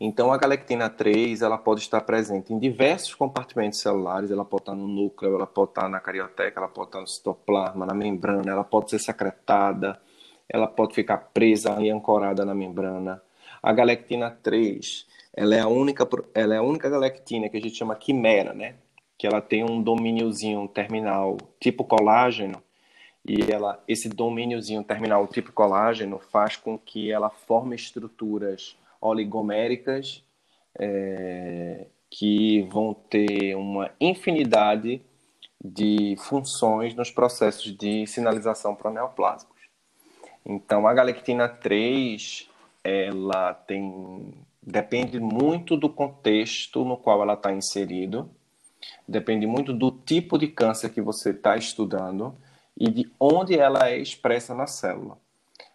Então, 0.00 0.32
a 0.32 0.36
galectina 0.36 0.88
3 0.88 1.42
ela 1.42 1.58
pode 1.58 1.80
estar 1.80 2.00
presente 2.02 2.52
em 2.52 2.58
diversos 2.58 3.14
compartimentos 3.14 3.80
celulares, 3.80 4.30
ela 4.30 4.44
pode 4.44 4.62
estar 4.62 4.74
no 4.74 4.86
núcleo, 4.86 5.34
ela 5.34 5.46
pode 5.46 5.70
estar 5.70 5.88
na 5.88 6.00
carioteca, 6.00 6.60
ela 6.60 6.68
pode 6.68 6.88
estar 6.88 7.00
no 7.00 7.06
citoplasma, 7.06 7.84
na 7.84 7.94
membrana, 7.94 8.50
ela 8.50 8.64
pode 8.64 8.90
ser 8.90 8.98
secretada, 8.98 10.00
ela 10.48 10.66
pode 10.66 10.94
ficar 10.94 11.18
presa 11.32 11.80
e 11.80 11.90
ancorada 11.90 12.44
na 12.44 12.54
membrana. 12.54 13.20
A 13.62 13.72
galectina 13.72 14.30
3 14.30 15.06
ela 15.34 15.54
é 15.54 15.60
a 15.60 15.68
única, 15.68 16.08
ela 16.34 16.54
é 16.54 16.58
a 16.58 16.62
única 16.62 16.88
galectina 16.88 17.48
que 17.48 17.56
a 17.56 17.60
gente 17.60 17.76
chama 17.76 17.94
quimera, 17.94 18.52
né? 18.52 18.74
Que 19.16 19.26
ela 19.26 19.40
tem 19.40 19.62
um 19.62 19.82
domíniozinho 19.82 20.66
terminal 20.68 21.36
tipo 21.60 21.84
colágeno, 21.84 22.62
e 23.24 23.52
ela, 23.52 23.82
esse 23.86 24.08
domíniozinho 24.08 24.82
terminal 24.82 25.26
tipo 25.28 25.52
colágeno 25.52 26.18
faz 26.18 26.56
com 26.56 26.78
que 26.78 27.12
ela 27.12 27.28
forme 27.28 27.76
estruturas 27.76 28.76
oligoméricas 29.00 30.24
é, 30.78 31.86
que 32.10 32.62
vão 32.70 32.94
ter 32.94 33.54
uma 33.54 33.90
infinidade 34.00 35.02
de 35.62 36.16
funções 36.18 36.94
nos 36.94 37.10
processos 37.10 37.76
de 37.76 38.06
sinalização 38.06 38.74
proneoplásmicos. 38.74 39.58
Então, 40.44 40.86
a 40.86 40.94
galectina 40.94 41.48
3, 41.48 42.48
ela 42.84 43.54
tem 43.54 44.32
depende 44.68 45.18
muito 45.18 45.76
do 45.78 45.88
contexto 45.88 46.84
no 46.84 46.96
qual 46.96 47.22
ela 47.22 47.32
está 47.32 47.50
inserido, 47.50 48.30
depende 49.06 49.46
muito 49.46 49.72
do 49.72 49.90
tipo 49.90 50.36
de 50.36 50.46
câncer 50.46 50.90
que 50.90 51.00
você 51.00 51.30
está 51.30 51.56
estudando 51.56 52.36
e 52.76 52.90
de 52.90 53.10
onde 53.18 53.58
ela 53.58 53.88
é 53.88 53.96
expressa 53.96 54.54
na 54.54 54.66
célula. 54.66 55.18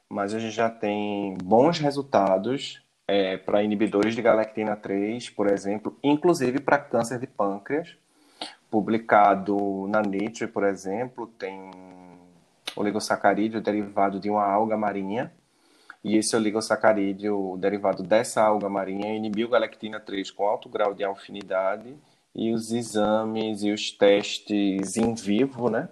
Mas 0.08 0.34
a 0.34 0.40
gente 0.40 0.54
já 0.54 0.70
tem 0.70 1.36
bons 1.44 1.80
resultados 1.80 2.83
é, 3.08 3.38
para 3.38 3.64
inibidores 3.64 4.16
de 4.16 4.22
galectina 4.22 4.76
3, 4.76 5.30
por 5.30 5.48
exemplo, 5.48 5.98
inclusive 6.04 6.60
para 6.60 6.78
câncer 6.78 7.20
de 7.20 7.28
pâncreas, 7.28 7.96
publicado 8.70 9.88
na 9.88 10.02
Nature, 10.02 10.48
por 10.48 10.64
exemplo, 10.64 11.28
tem 11.28 11.72
oligosacarídeo 12.76 13.62
derivado 13.62 14.20
de 14.20 14.30
uma 14.30 14.46
alga 14.46 14.78
marinha, 14.78 15.32
e 16.04 16.18
esse 16.18 16.36
oligosacarídeo 16.36 17.56
derivado 17.58 18.04
dessa 18.04 18.42
alga 18.42 18.68
marinha 18.68 19.16
inibiu 19.16 19.48
galectina 19.48 20.00
3 20.00 20.32
com 20.32 20.46
alto 20.46 20.68
grau 20.68 20.94
de 20.94 21.04
afinidade, 21.04 21.96
e 22.36 22.52
os 22.52 22.72
exames 22.72 23.62
e 23.62 23.72
os 23.72 23.92
testes 23.92 24.98
em 24.98 25.14
vivo, 25.14 25.70
né, 25.70 25.90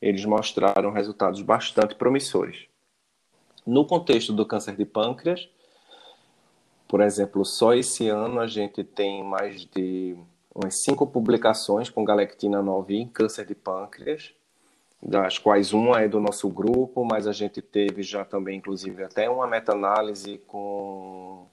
eles 0.00 0.24
mostraram 0.24 0.92
resultados 0.92 1.42
bastante 1.42 1.94
promissores. 1.94 2.66
No 3.66 3.86
contexto 3.86 4.32
do 4.32 4.46
câncer 4.46 4.76
de 4.76 4.84
pâncreas, 4.84 5.48
por 6.88 7.00
exemplo, 7.00 7.44
só 7.44 7.74
esse 7.74 8.08
ano 8.08 8.40
a 8.40 8.46
gente 8.46 8.84
tem 8.84 9.24
mais 9.24 9.64
de 9.66 10.16
umas 10.54 10.82
cinco 10.82 11.06
publicações 11.06 11.90
com 11.90 12.04
galectina 12.04 12.62
9 12.62 12.96
em 12.96 13.08
câncer 13.08 13.44
de 13.44 13.54
pâncreas, 13.54 14.32
das 15.02 15.38
quais 15.38 15.72
uma 15.72 16.00
é 16.00 16.08
do 16.08 16.20
nosso 16.20 16.48
grupo, 16.48 17.04
mas 17.04 17.26
a 17.26 17.32
gente 17.32 17.60
teve 17.60 18.02
já 18.02 18.24
também, 18.24 18.58
inclusive, 18.58 19.02
até 19.02 19.28
uma 19.28 19.46
meta-análise 19.46 20.38
com 20.46 21.46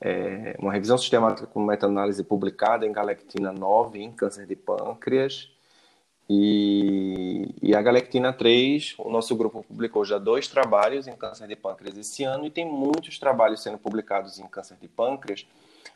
é, 0.00 0.56
uma 0.58 0.72
revisão 0.72 0.98
sistemática 0.98 1.46
com 1.46 1.64
meta-análise 1.64 2.24
publicada 2.24 2.86
em 2.86 2.92
galectina 2.92 3.52
9 3.52 4.00
em 4.00 4.10
câncer 4.10 4.46
de 4.46 4.56
pâncreas. 4.56 5.51
E, 6.34 7.54
e, 7.60 7.74
a 7.76 7.82
Galectina 7.82 8.32
3, 8.32 8.94
o 8.96 9.10
nosso 9.10 9.36
grupo 9.36 9.62
publicou 9.62 10.02
já 10.02 10.16
dois 10.16 10.48
trabalhos 10.48 11.06
em 11.06 11.12
câncer 11.14 11.46
de 11.46 11.54
pâncreas 11.54 11.98
esse 11.98 12.24
ano 12.24 12.46
e 12.46 12.50
tem 12.50 12.64
muitos 12.64 13.18
trabalhos 13.18 13.62
sendo 13.62 13.76
publicados 13.76 14.38
em 14.38 14.46
câncer 14.46 14.78
de 14.80 14.88
pâncreas, 14.88 15.46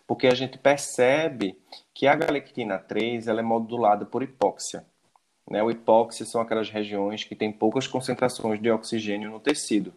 porque 0.06 0.26
a 0.26 0.34
gente 0.34 0.58
percebe 0.58 1.58
que 1.94 2.06
a 2.06 2.14
Galectina 2.14 2.78
3 2.78 3.28
ela 3.28 3.40
é 3.40 3.42
modulada 3.42 4.04
por 4.04 4.22
hipóxia. 4.22 4.84
Né? 5.50 5.62
O 5.62 5.70
hipóxia 5.70 6.26
são 6.26 6.42
aquelas 6.42 6.68
regiões 6.68 7.24
que 7.24 7.34
têm 7.34 7.50
poucas 7.50 7.86
concentrações 7.86 8.60
de 8.60 8.70
oxigênio 8.70 9.30
no 9.30 9.40
tecido. 9.40 9.94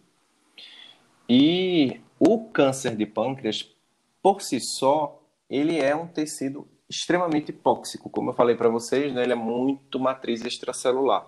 E 1.28 2.00
o 2.18 2.48
câncer 2.48 2.96
de 2.96 3.04
pâncreas, 3.04 3.70
por 4.22 4.40
si 4.40 4.58
só, 4.58 5.20
ele 5.50 5.78
é 5.78 5.94
um 5.94 6.06
tecido 6.06 6.66
extremamente 6.90 7.50
hipóxico. 7.50 8.10
Como 8.10 8.30
eu 8.30 8.34
falei 8.34 8.56
para 8.56 8.68
vocês, 8.68 9.14
né, 9.14 9.22
ele 9.22 9.32
é 9.32 9.36
muito 9.36 10.00
matriz 10.00 10.44
extracelular, 10.44 11.24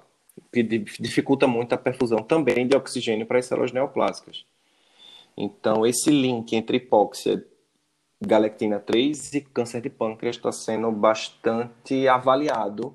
que 0.53 0.63
dificulta 0.63 1.47
muito 1.47 1.73
a 1.73 1.79
perfusão 1.79 2.19
também 2.19 2.67
de 2.67 2.77
oxigênio 2.77 3.25
para 3.25 3.39
as 3.39 3.47
células 3.47 3.71
neoplásicas. 3.71 4.45
Então, 5.37 5.87
esse 5.87 6.11
link 6.11 6.53
entre 6.55 6.79
hipóxia, 6.79 7.47
galectina 8.21 8.81
3 8.81 9.35
e 9.35 9.41
câncer 9.41 9.81
de 9.81 9.89
pâncreas 9.89 10.37
está 10.37 10.51
sendo 10.51 10.91
bastante 10.91 12.09
avaliado 12.09 12.95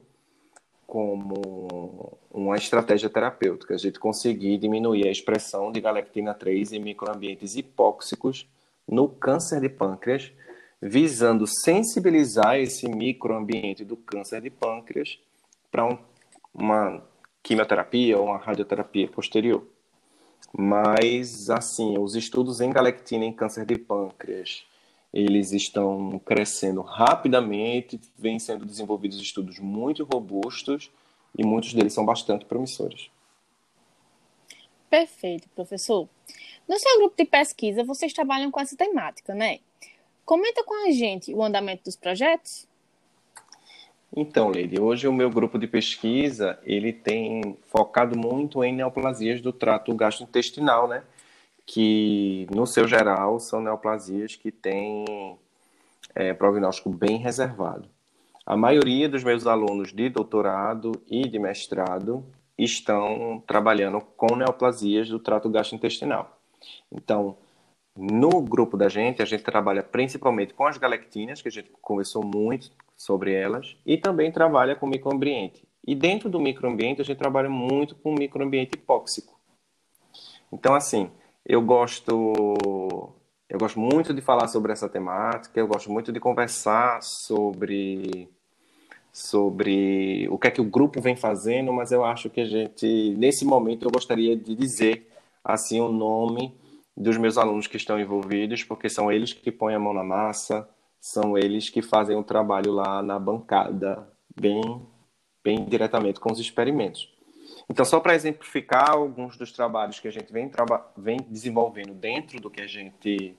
como 0.86 2.18
uma 2.32 2.56
estratégia 2.56 3.10
terapêutica, 3.10 3.74
a 3.74 3.78
gente 3.78 4.00
conseguir 4.00 4.58
diminuir 4.58 5.08
a 5.08 5.12
expressão 5.12 5.72
de 5.72 5.82
galectina 5.82 6.34
3 6.34 6.74
em 6.74 6.80
microambientes 6.80 7.56
hipóxicos 7.56 8.48
no 8.88 9.10
câncer 9.10 9.60
de 9.60 9.68
pâncreas, 9.68 10.32
visando 10.82 11.48
sensibilizar 11.48 12.58
esse 12.58 12.88
microambiente 12.88 13.84
do 13.84 13.98
câncer 13.98 14.42
de 14.42 14.50
pâncreas 14.50 15.20
para 15.72 15.86
um, 15.86 15.98
uma 16.54 17.04
quimioterapia 17.42 18.18
ou 18.18 18.26
uma 18.26 18.38
radioterapia 18.38 19.08
posterior. 19.08 19.66
Mas, 20.56 21.50
assim, 21.50 21.98
os 21.98 22.16
estudos 22.16 22.62
em 22.62 22.70
galectina 22.70 23.26
em 23.26 23.34
câncer 23.34 23.66
de 23.66 23.78
pâncreas, 23.78 24.64
eles 25.14 25.52
estão 25.52 26.20
crescendo 26.20 26.82
rapidamente, 26.82 28.00
vêm 28.18 28.40
sendo 28.40 28.66
desenvolvidos 28.66 29.20
estudos 29.20 29.60
muito 29.60 30.04
robustos 30.04 30.92
e 31.38 31.46
muitos 31.46 31.74
deles 31.74 31.94
são 31.94 32.06
bastante 32.06 32.46
promissores. 32.46 33.10
Perfeito, 34.90 35.50
professor. 35.50 36.08
No 36.68 36.78
seu 36.80 37.00
grupo 37.00 37.16
de 37.18 37.26
pesquisa, 37.26 37.84
vocês 37.84 38.14
trabalham 38.14 38.52
com 38.52 38.60
essa 38.60 38.76
temática, 38.76 39.34
né? 39.34 39.60
Comenta 40.28 40.62
com 40.62 40.86
a 40.86 40.92
gente 40.92 41.34
o 41.34 41.42
andamento 41.42 41.86
dos 41.86 41.96
projetos. 41.96 42.68
Então, 44.14 44.50
Leide, 44.50 44.78
hoje 44.78 45.08
o 45.08 45.14
meu 45.14 45.30
grupo 45.30 45.58
de 45.58 45.68
pesquisa 45.68 46.60
ele 46.64 46.92
tem 46.92 47.58
focado 47.68 48.20
muito 48.20 48.62
em 48.62 48.76
neoplasias 48.76 49.40
do 49.40 49.54
trato 49.54 49.96
gastrointestinal, 49.96 50.86
né? 50.86 51.02
Que, 51.66 52.46
no 52.54 52.68
seu 52.68 52.86
geral, 52.86 53.40
são 53.40 53.62
neoplasias 53.62 54.36
que 54.36 54.52
têm 54.52 55.38
é, 56.14 56.34
prognóstico 56.34 56.90
bem 56.90 57.16
reservado. 57.16 57.88
A 58.46 58.58
maioria 58.58 59.08
dos 59.08 59.24
meus 59.24 59.48
alunos 59.48 59.94
de 59.94 60.10
doutorado 60.10 60.92
e 61.10 61.26
de 61.26 61.40
mestrado 61.40 62.26
estão 62.58 63.42
trabalhando 63.48 64.02
com 64.02 64.36
neoplasias 64.36 65.08
do 65.08 65.20
trato 65.20 65.50
gastrointestinal. 65.50 66.38
Então, 66.92 67.38
no 67.98 68.42
grupo 68.42 68.78
da 68.78 68.88
gente, 68.88 69.22
a 69.22 69.26
gente 69.26 69.44
trabalha 69.44 69.82
principalmente 69.82 70.54
com 70.54 70.66
as 70.66 70.78
galectinas, 70.78 71.42
que 71.42 71.48
a 71.48 71.52
gente 71.52 71.72
conversou 71.82 72.24
muito 72.24 72.72
sobre 72.96 73.34
elas, 73.34 73.76
e 73.86 73.98
também 73.98 74.32
trabalha 74.32 74.76
com 74.76 74.86
o 74.86 74.90
microambiente. 74.90 75.68
E 75.86 75.96
dentro 75.96 76.30
do 76.30 76.40
microambiente, 76.40 77.02
a 77.02 77.04
gente 77.04 77.18
trabalha 77.18 77.50
muito 77.50 77.96
com 77.96 78.12
o 78.12 78.16
microambiente 78.16 78.76
hipóxico. 78.76 79.40
Então, 80.52 80.76
assim, 80.76 81.10
eu 81.46 81.62
gosto 81.62 82.34
eu 83.50 83.58
gosto 83.58 83.80
muito 83.80 84.14
de 84.14 84.22
falar 84.22 84.48
sobre 84.50 84.74
essa 84.74 84.90
temática, 84.90 85.58
eu 85.58 85.68
gosto 85.68 85.90
muito 85.90 86.12
de 86.12 86.20
conversar 86.20 87.02
sobre 87.02 88.30
sobre 89.12 90.28
o 90.30 90.38
que 90.38 90.48
é 90.48 90.52
que 90.52 90.62
o 90.62 90.66
grupo 90.66 91.02
vem 91.02 91.16
fazendo, 91.16 91.74
mas 91.74 91.92
eu 91.92 92.06
acho 92.06 92.30
que 92.30 92.42
a 92.42 92.46
gente, 92.46 93.16
nesse 93.18 93.46
momento, 93.46 93.86
eu 93.86 93.90
gostaria 93.90 94.36
de 94.36 94.54
dizer 94.54 95.08
assim 95.44 95.80
o 95.82 95.90
nome 95.90 96.54
dos 96.98 97.16
meus 97.16 97.38
alunos 97.38 97.68
que 97.68 97.78
estão 97.78 98.00
envolvidos, 98.00 98.64
porque 98.64 98.90
são 98.90 99.12
eles 99.12 99.32
que 99.32 99.52
põem 99.52 99.76
a 99.76 99.80
mão 99.80 99.94
na 99.94 100.04
massa, 100.04 100.68
são 101.00 101.38
eles 101.38 101.70
que 101.70 101.84
fazem 101.84 102.18
o 102.18 102.24
trabalho 102.24 102.72
lá 102.72 103.04
na 103.04 103.20
bancada, 103.20 104.12
bem, 104.36 104.62
bem 105.44 105.64
diretamente 105.66 106.20
com 106.20 106.32
os 106.32 106.40
experimentos. 106.40 107.14
Então, 107.70 107.86
só 107.86 108.00
para 108.00 108.16
exemplificar 108.16 108.92
alguns 108.92 109.38
dos 109.38 109.52
trabalhos 109.52 110.00
que 110.00 110.08
a 110.08 110.12
gente 110.12 110.34
vem, 110.34 110.50
vem 110.98 111.18
desenvolvendo 111.30 111.94
dentro 111.94 112.42
do 112.42 112.50
que 112.50 112.62
a 112.62 112.68
gente 112.68 113.38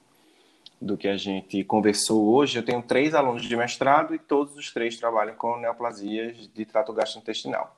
do 0.80 0.96
que 0.96 1.08
a 1.08 1.16
gente 1.16 1.64
conversou 1.64 2.32
hoje, 2.32 2.56
eu 2.56 2.64
tenho 2.64 2.80
três 2.80 3.12
alunos 3.12 3.42
de 3.42 3.56
mestrado 3.56 4.14
e 4.14 4.18
todos 4.18 4.54
os 4.54 4.72
três 4.72 4.96
trabalham 4.96 5.34
com 5.34 5.58
neoplasias 5.58 6.48
de 6.54 6.64
trato 6.64 6.92
gastrointestinal. 6.92 7.77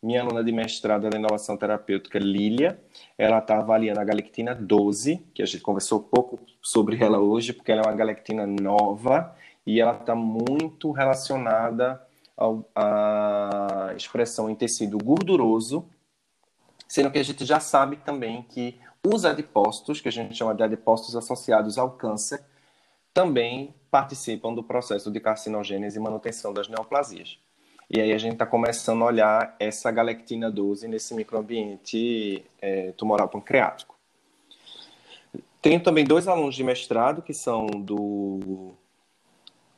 Minha 0.00 0.22
aluna 0.22 0.44
de 0.44 0.52
mestrado 0.52 1.08
é 1.08 1.16
inovação 1.16 1.56
terapêutica, 1.56 2.20
Lília, 2.20 2.80
ela 3.16 3.38
está 3.38 3.58
avaliando 3.58 3.98
a 3.98 4.04
galectina 4.04 4.54
12, 4.54 5.16
que 5.34 5.42
a 5.42 5.46
gente 5.46 5.60
conversou 5.60 6.00
pouco 6.00 6.38
sobre 6.62 7.02
ela 7.02 7.18
hoje, 7.18 7.52
porque 7.52 7.72
ela 7.72 7.82
é 7.82 7.84
uma 7.84 7.96
galectina 7.96 8.46
nova 8.46 9.34
e 9.66 9.80
ela 9.80 9.96
está 9.96 10.14
muito 10.14 10.92
relacionada 10.92 12.00
à 12.76 13.92
expressão 13.96 14.48
em 14.48 14.54
tecido 14.54 14.98
gorduroso, 14.98 15.84
sendo 16.86 17.10
que 17.10 17.18
a 17.18 17.24
gente 17.24 17.44
já 17.44 17.58
sabe 17.58 17.96
também 17.96 18.42
que 18.42 18.78
os 19.04 19.24
adipócitos, 19.24 20.00
que 20.00 20.06
a 20.06 20.12
gente 20.12 20.32
chama 20.32 20.54
de 20.54 20.62
adipócitos 20.62 21.16
associados 21.16 21.76
ao 21.76 21.90
câncer, 21.90 22.44
também 23.12 23.74
participam 23.90 24.54
do 24.54 24.62
processo 24.62 25.10
de 25.10 25.18
carcinogênese 25.18 25.98
e 25.98 26.00
manutenção 26.00 26.52
das 26.52 26.68
neoplasias. 26.68 27.40
E 27.90 28.00
aí 28.00 28.12
a 28.12 28.18
gente 28.18 28.34
está 28.34 28.44
começando 28.44 29.02
a 29.02 29.06
olhar 29.06 29.56
essa 29.58 29.90
galectina 29.90 30.50
12 30.50 30.86
nesse 30.86 31.14
microambiente 31.14 32.44
é, 32.60 32.92
tumoral 32.92 33.28
pancreático. 33.28 33.96
Tenho 35.62 35.82
também 35.82 36.04
dois 36.04 36.28
alunos 36.28 36.54
de 36.54 36.62
mestrado 36.62 37.22
que 37.22 37.32
são 37.32 37.66
do 37.66 38.74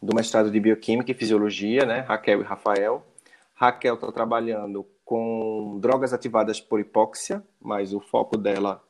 do 0.02 0.14
mestrado 0.14 0.50
de 0.50 0.58
Bioquímica 0.58 1.10
e 1.12 1.14
Fisiologia, 1.14 1.84
né? 1.84 2.00
Raquel 2.00 2.40
e 2.40 2.44
Rafael. 2.44 3.06
Raquel 3.54 3.94
está 3.94 4.10
trabalhando 4.10 4.86
com 5.04 5.78
drogas 5.80 6.12
ativadas 6.12 6.60
por 6.60 6.80
hipóxia, 6.80 7.44
mas 7.60 7.92
o 7.92 8.00
foco 8.00 8.36
dela 8.36 8.82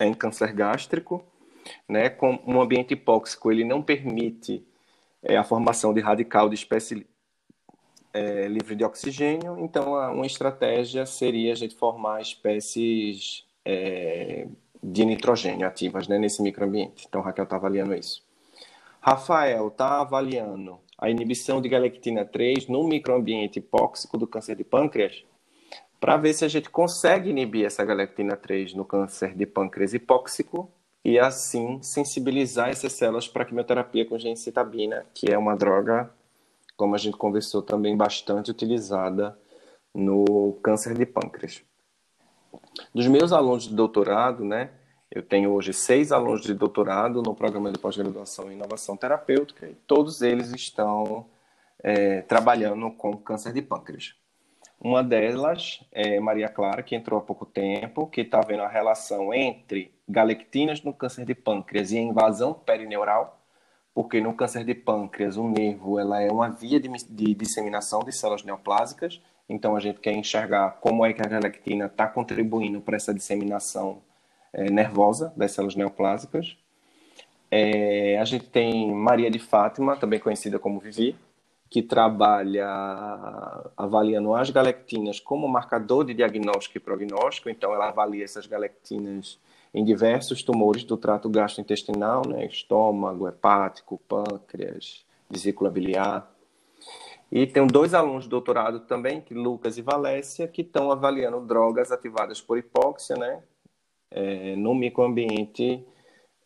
é 0.00 0.06
em 0.06 0.12
câncer 0.12 0.52
gástrico, 0.52 1.24
né? 1.88 2.10
Com 2.10 2.38
um 2.46 2.60
ambiente 2.60 2.92
hipóxico, 2.92 3.50
ele 3.50 3.64
não 3.64 3.80
permite 3.80 4.66
é, 5.22 5.36
a 5.36 5.44
formação 5.44 5.94
de 5.94 6.00
radical 6.00 6.48
de 6.48 6.56
espécie 6.56 7.06
é, 8.16 8.48
livre 8.48 8.74
de 8.74 8.84
oxigênio, 8.84 9.58
então 9.58 9.92
uma 9.92 10.26
estratégia 10.26 11.04
seria 11.04 11.52
a 11.52 11.56
gente 11.56 11.74
formar 11.74 12.20
espécies 12.20 13.44
é, 13.64 14.46
de 14.82 15.04
nitrogênio 15.04 15.66
ativas 15.66 16.08
né, 16.08 16.18
nesse 16.18 16.42
microambiente. 16.42 17.06
Então, 17.08 17.20
Raquel 17.20 17.44
está 17.44 17.56
avaliando 17.56 17.94
isso. 17.94 18.24
Rafael 19.00 19.68
está 19.68 20.00
avaliando 20.00 20.78
a 20.98 21.10
inibição 21.10 21.60
de 21.60 21.68
galectina 21.68 22.24
3 22.24 22.68
no 22.68 22.82
microambiente 22.84 23.58
hipóxico 23.58 24.16
do 24.16 24.26
câncer 24.26 24.56
de 24.56 24.64
pâncreas 24.64 25.24
para 26.00 26.16
ver 26.16 26.32
se 26.32 26.44
a 26.44 26.48
gente 26.48 26.70
consegue 26.70 27.30
inibir 27.30 27.66
essa 27.66 27.84
galectina 27.84 28.36
3 28.36 28.74
no 28.74 28.84
câncer 28.84 29.34
de 29.34 29.46
pâncreas 29.46 29.94
hipóxico 29.94 30.70
e 31.04 31.18
assim 31.18 31.80
sensibilizar 31.82 32.68
essas 32.68 32.92
células 32.92 33.28
para 33.28 33.44
quimioterapia 33.44 34.04
com 34.06 34.18
gencitabina, 34.18 35.06
que 35.14 35.30
é 35.30 35.38
uma 35.38 35.56
droga, 35.56 36.10
como 36.76 36.94
a 36.94 36.98
gente 36.98 37.16
conversou 37.16 37.62
também, 37.62 37.96
bastante 37.96 38.50
utilizada 38.50 39.38
no 39.94 40.58
câncer 40.62 40.94
de 40.94 41.06
pâncreas. 41.06 41.62
Dos 42.94 43.06
meus 43.06 43.32
alunos 43.32 43.66
de 43.66 43.74
doutorado, 43.74 44.44
né, 44.44 44.70
eu 45.10 45.22
tenho 45.22 45.50
hoje 45.52 45.72
seis 45.72 46.12
alunos 46.12 46.42
de 46.42 46.52
doutorado 46.52 47.22
no 47.22 47.34
programa 47.34 47.72
de 47.72 47.78
pós-graduação 47.78 48.50
em 48.50 48.54
inovação 48.54 48.96
terapêutica 48.96 49.66
e 49.66 49.74
todos 49.74 50.20
eles 50.20 50.52
estão 50.52 51.26
é, 51.82 52.22
trabalhando 52.22 52.90
com 52.90 53.16
câncer 53.16 53.52
de 53.52 53.62
pâncreas. 53.62 54.14
Uma 54.78 55.02
delas 55.02 55.80
é 55.90 56.20
Maria 56.20 56.48
Clara, 56.48 56.82
que 56.82 56.94
entrou 56.94 57.18
há 57.18 57.22
pouco 57.22 57.46
tempo, 57.46 58.06
que 58.06 58.20
está 58.20 58.40
vendo 58.40 58.62
a 58.62 58.68
relação 58.68 59.32
entre 59.32 59.94
galectinas 60.06 60.82
no 60.82 60.92
câncer 60.92 61.24
de 61.24 61.34
pâncreas 61.34 61.92
e 61.92 61.98
a 61.98 62.02
invasão 62.02 62.52
perineural, 62.52 63.40
porque 63.96 64.20
no 64.20 64.34
câncer 64.34 64.62
de 64.62 64.74
pâncreas 64.74 65.38
o 65.38 65.48
nervo 65.48 65.98
ela 65.98 66.20
é 66.20 66.30
uma 66.30 66.50
via 66.50 66.78
de, 66.78 66.86
de 67.08 67.34
disseminação 67.34 68.00
de 68.00 68.12
células 68.12 68.44
neoplásicas, 68.44 69.22
então 69.48 69.74
a 69.74 69.80
gente 69.80 70.00
quer 70.00 70.12
enxergar 70.12 70.72
como 70.82 71.02
é 71.06 71.14
que 71.14 71.22
a 71.22 71.26
galectina 71.26 71.86
está 71.86 72.06
contribuindo 72.06 72.78
para 72.82 72.96
essa 72.96 73.14
disseminação 73.14 74.02
é, 74.52 74.70
nervosa 74.70 75.32
das 75.34 75.52
células 75.52 75.74
neoplásicas. 75.76 76.58
É, 77.50 78.18
a 78.18 78.24
gente 78.26 78.50
tem 78.50 78.92
Maria 78.92 79.30
de 79.30 79.38
Fátima, 79.38 79.96
também 79.96 80.20
conhecida 80.20 80.58
como 80.58 80.78
Vivi, 80.78 81.16
que 81.70 81.80
trabalha 81.80 82.68
avaliando 83.78 84.34
as 84.34 84.50
galectinas 84.50 85.18
como 85.18 85.48
marcador 85.48 86.04
de 86.04 86.12
diagnóstico 86.12 86.76
e 86.76 86.80
prognóstico. 86.80 87.48
Então, 87.48 87.72
ela 87.72 87.88
avalia 87.88 88.24
essas 88.24 88.46
galectinas 88.46 89.38
em 89.76 89.84
diversos 89.84 90.42
tumores 90.42 90.84
do 90.84 90.96
trato 90.96 91.28
gastrointestinal, 91.28 92.26
né? 92.26 92.46
estômago, 92.46 93.28
hepático, 93.28 94.00
pâncreas, 94.08 95.04
vesícula 95.28 95.70
biliar. 95.70 96.34
E 97.30 97.46
tem 97.46 97.66
dois 97.66 97.92
alunos 97.92 98.24
de 98.24 98.30
doutorado 98.30 98.80
também, 98.80 99.20
que 99.20 99.34
Lucas 99.34 99.76
e 99.76 99.82
Valécia, 99.82 100.48
que 100.48 100.62
estão 100.62 100.90
avaliando 100.90 101.40
drogas 101.40 101.92
ativadas 101.92 102.40
por 102.40 102.56
hipóxia, 102.56 103.16
né? 103.16 103.42
é, 104.10 104.56
no 104.56 104.74
microambiente 104.74 105.84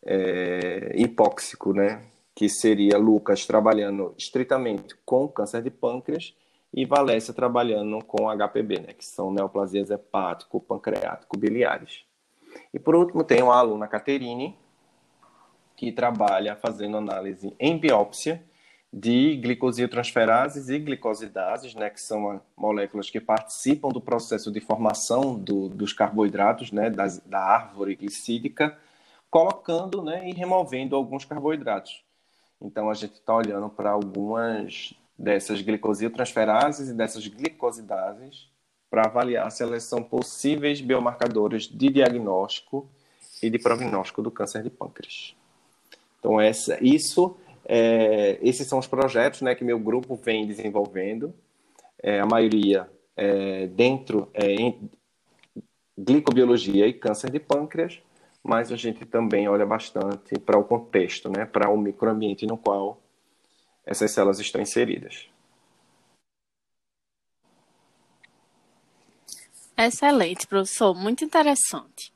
é, 0.04 0.92
hipóxico, 0.96 1.72
né? 1.72 2.02
que 2.34 2.48
seria 2.48 2.98
Lucas 2.98 3.46
trabalhando 3.46 4.12
estritamente 4.18 4.96
com 5.04 5.28
câncer 5.28 5.62
de 5.62 5.70
pâncreas 5.70 6.34
e 6.74 6.84
Valécia 6.84 7.32
trabalhando 7.32 8.04
com 8.04 8.28
HPB, 8.28 8.80
né? 8.80 8.92
que 8.92 9.04
são 9.04 9.32
neoplasias 9.32 9.90
hepático, 9.90 10.60
pancreático, 10.60 11.38
biliares. 11.38 12.09
E 12.72 12.78
por 12.78 12.94
último 12.94 13.24
tem 13.24 13.40
a 13.40 13.54
aluna 13.54 13.86
Caterine, 13.86 14.56
que 15.76 15.90
trabalha 15.90 16.56
fazendo 16.56 16.96
análise 16.96 17.54
em 17.58 17.78
biópsia 17.78 18.44
de 18.92 19.36
glicosiltransferases 19.36 20.68
e 20.68 20.78
glicosidases, 20.78 21.74
né, 21.74 21.90
que 21.90 22.00
são 22.00 22.40
moléculas 22.56 23.08
que 23.08 23.20
participam 23.20 23.88
do 23.88 24.00
processo 24.00 24.50
de 24.50 24.60
formação 24.60 25.38
do, 25.38 25.68
dos 25.68 25.92
carboidratos, 25.92 26.72
né, 26.72 26.90
das, 26.90 27.18
da 27.20 27.38
árvore 27.38 27.94
glicídica, 27.94 28.76
colocando 29.30 30.02
né, 30.02 30.28
e 30.28 30.32
removendo 30.32 30.96
alguns 30.96 31.24
carboidratos. 31.24 32.04
Então, 32.60 32.90
a 32.90 32.94
gente 32.94 33.14
está 33.14 33.34
olhando 33.34 33.70
para 33.70 33.90
algumas 33.90 34.92
dessas 35.16 35.62
glicosiltransferases 35.62 36.88
e 36.88 36.94
dessas 36.94 37.26
glicosidases 37.26 38.50
para 38.90 39.06
avaliar 39.06 39.50
se 39.50 39.62
elas 39.62 39.84
são 39.84 40.02
possíveis 40.02 40.80
biomarcadores 40.80 41.68
de 41.68 41.88
diagnóstico 41.88 42.88
e 43.40 43.48
de 43.48 43.58
prognóstico 43.58 44.20
do 44.20 44.30
câncer 44.30 44.62
de 44.62 44.70
pâncreas. 44.70 45.34
Então, 46.18 46.40
essa, 46.40 46.76
isso 46.82 47.36
é, 47.64 48.36
esses 48.42 48.66
são 48.66 48.80
os 48.80 48.88
projetos 48.88 49.42
né, 49.42 49.54
que 49.54 49.62
meu 49.62 49.78
grupo 49.78 50.16
vem 50.16 50.44
desenvolvendo, 50.44 51.32
é, 52.02 52.18
a 52.18 52.26
maioria 52.26 52.90
é, 53.16 53.68
dentro 53.68 54.28
é, 54.34 54.52
em 54.54 54.90
glicobiologia 55.96 56.88
e 56.88 56.92
câncer 56.92 57.30
de 57.30 57.38
pâncreas, 57.38 58.02
mas 58.42 58.72
a 58.72 58.76
gente 58.76 59.06
também 59.06 59.48
olha 59.48 59.64
bastante 59.64 60.36
para 60.40 60.58
o 60.58 60.64
contexto, 60.64 61.30
né, 61.30 61.46
para 61.46 61.70
o 61.70 61.78
microambiente 61.78 62.44
no 62.44 62.58
qual 62.58 63.00
essas 63.86 64.10
células 64.10 64.40
estão 64.40 64.60
inseridas. 64.60 65.29
Excelente, 69.86 70.46
professor, 70.46 70.94
muito 70.94 71.24
interessante. 71.24 72.12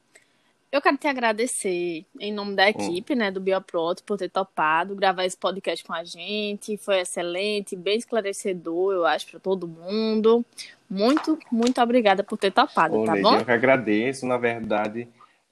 Eu 0.75 0.83
quero 0.83 0.97
te 0.97 1.07
agradecer 1.07 2.05
em 2.19 2.33
nome 2.33 2.57
da 2.57 2.69
equipe, 2.69 3.15
né, 3.15 3.31
do 3.31 3.41
Bioproto, 3.41 4.03
por 4.03 4.19
ter 4.19 4.29
topado 4.29 4.97
gravar 4.97 5.25
esse 5.25 5.37
podcast 5.37 5.85
com 5.85 5.95
a 5.95 6.03
gente. 6.03 6.77
Foi 6.77 6.99
excelente, 6.99 7.77
bem 7.77 7.97
esclarecedor, 7.97 8.93
eu 8.93 9.07
acho, 9.07 9.31
para 9.31 9.39
todo 9.39 9.69
mundo. 9.69 10.45
Muito, 10.91 11.39
muito 11.51 11.81
obrigada 11.81 12.25
por 12.25 12.37
ter 12.37 12.51
topado, 12.51 12.99
Ô, 12.99 13.05
tá 13.05 13.15
bom? 13.15 13.37
Eu 13.37 13.45
que 13.45 13.53
agradeço, 13.53 14.27
na 14.27 14.37
verdade. 14.37 15.07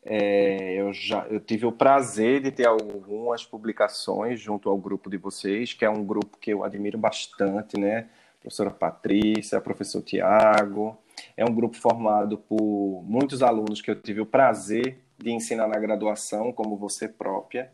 É, 0.05 0.75
eu 0.75 0.93
já 0.93 1.25
eu 1.29 1.39
tive 1.39 1.67
o 1.67 1.71
prazer 1.71 2.43
de 2.43 2.51
ter 2.51 2.67
algumas 2.67 3.45
publicações 3.45 4.41
junto 4.41 4.69
ao 4.69 4.77
grupo 4.77 5.09
de 5.09 5.17
vocês, 5.17 5.73
que 5.73 5.85
é 5.85 5.91
um 5.91 6.05
grupo 6.05 6.37
que 6.37 6.53
eu 6.53 6.65
admiro 6.65 6.99
bastante, 6.99 7.79
né? 7.79 8.09
Professora 8.41 8.71
Patrícia, 8.71 9.61
professor 9.61 10.03
Tiago. 10.03 10.99
É 11.37 11.45
um 11.45 11.55
grupo 11.55 11.77
formado 11.77 12.39
por 12.39 13.03
muitos 13.07 13.43
alunos 13.43 13.81
que 13.81 13.91
eu 13.91 14.01
tive 14.01 14.21
o 14.21 14.27
prazer 14.27 14.99
de 15.19 15.31
ensinar 15.31 15.67
na 15.67 15.79
graduação, 15.79 16.53
como 16.53 16.77
você 16.77 17.09
própria. 17.09 17.71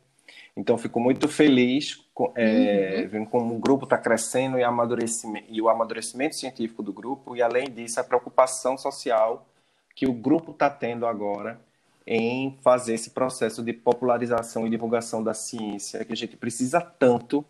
Então, 0.56 0.76
fico 0.76 1.00
muito 1.00 1.28
feliz 1.28 2.04
é, 2.34 3.02
uhum. 3.02 3.08
vendo 3.08 3.26
como 3.30 3.54
o 3.54 3.58
grupo 3.58 3.84
está 3.84 3.96
crescendo 3.96 4.58
e, 4.58 4.64
amadurecimento, 4.64 5.46
e 5.48 5.62
o 5.62 5.68
amadurecimento 5.68 6.34
científico 6.34 6.82
do 6.82 6.92
grupo, 6.92 7.36
e 7.36 7.42
além 7.42 7.70
disso, 7.70 8.00
a 8.00 8.04
preocupação 8.04 8.76
social 8.76 9.46
que 9.94 10.06
o 10.06 10.12
grupo 10.12 10.50
está 10.50 10.68
tendo 10.68 11.06
agora 11.06 11.60
em 12.06 12.56
fazer 12.62 12.94
esse 12.94 13.10
processo 13.10 13.62
de 13.62 13.72
popularização 13.72 14.66
e 14.66 14.70
divulgação 14.70 15.22
da 15.22 15.34
ciência, 15.34 16.04
que 16.04 16.12
a 16.12 16.16
gente 16.16 16.36
precisa 16.36 16.80
tanto 16.80 17.44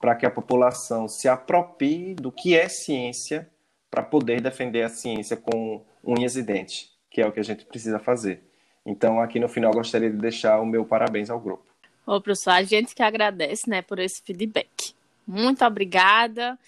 para 0.00 0.14
que 0.14 0.24
a 0.24 0.30
população 0.30 1.06
se 1.06 1.28
aproprie 1.28 2.14
do 2.14 2.32
que 2.32 2.56
é 2.56 2.68
ciência 2.68 3.48
para 3.90 4.02
poder 4.02 4.40
defender 4.40 4.82
a 4.82 4.88
ciência 4.88 5.36
com 5.36 5.84
unhas 6.04 6.36
e 6.36 6.42
dentes, 6.42 6.92
que 7.10 7.20
é 7.20 7.26
o 7.26 7.32
que 7.32 7.40
a 7.40 7.44
gente 7.44 7.64
precisa 7.64 7.98
fazer. 7.98 8.42
Então, 8.86 9.20
aqui 9.20 9.38
no 9.38 9.48
final, 9.48 9.72
gostaria 9.72 10.10
de 10.10 10.16
deixar 10.16 10.60
o 10.60 10.66
meu 10.66 10.84
parabéns 10.84 11.28
ao 11.28 11.40
grupo. 11.40 11.64
Ô, 12.06 12.20
professor, 12.20 12.52
a 12.52 12.62
gente 12.62 12.94
que 12.94 13.02
agradece, 13.02 13.68
né, 13.68 13.82
por 13.82 13.98
esse 13.98 14.22
feedback. 14.22 14.94
Muito 15.26 15.64
obrigada. 15.64 16.58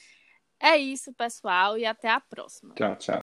É 0.60 0.76
isso, 0.76 1.12
pessoal, 1.12 1.76
e 1.76 1.84
até 1.84 2.08
a 2.08 2.20
próxima. 2.20 2.74
Tchau, 2.74 2.96
tchau. 2.96 3.20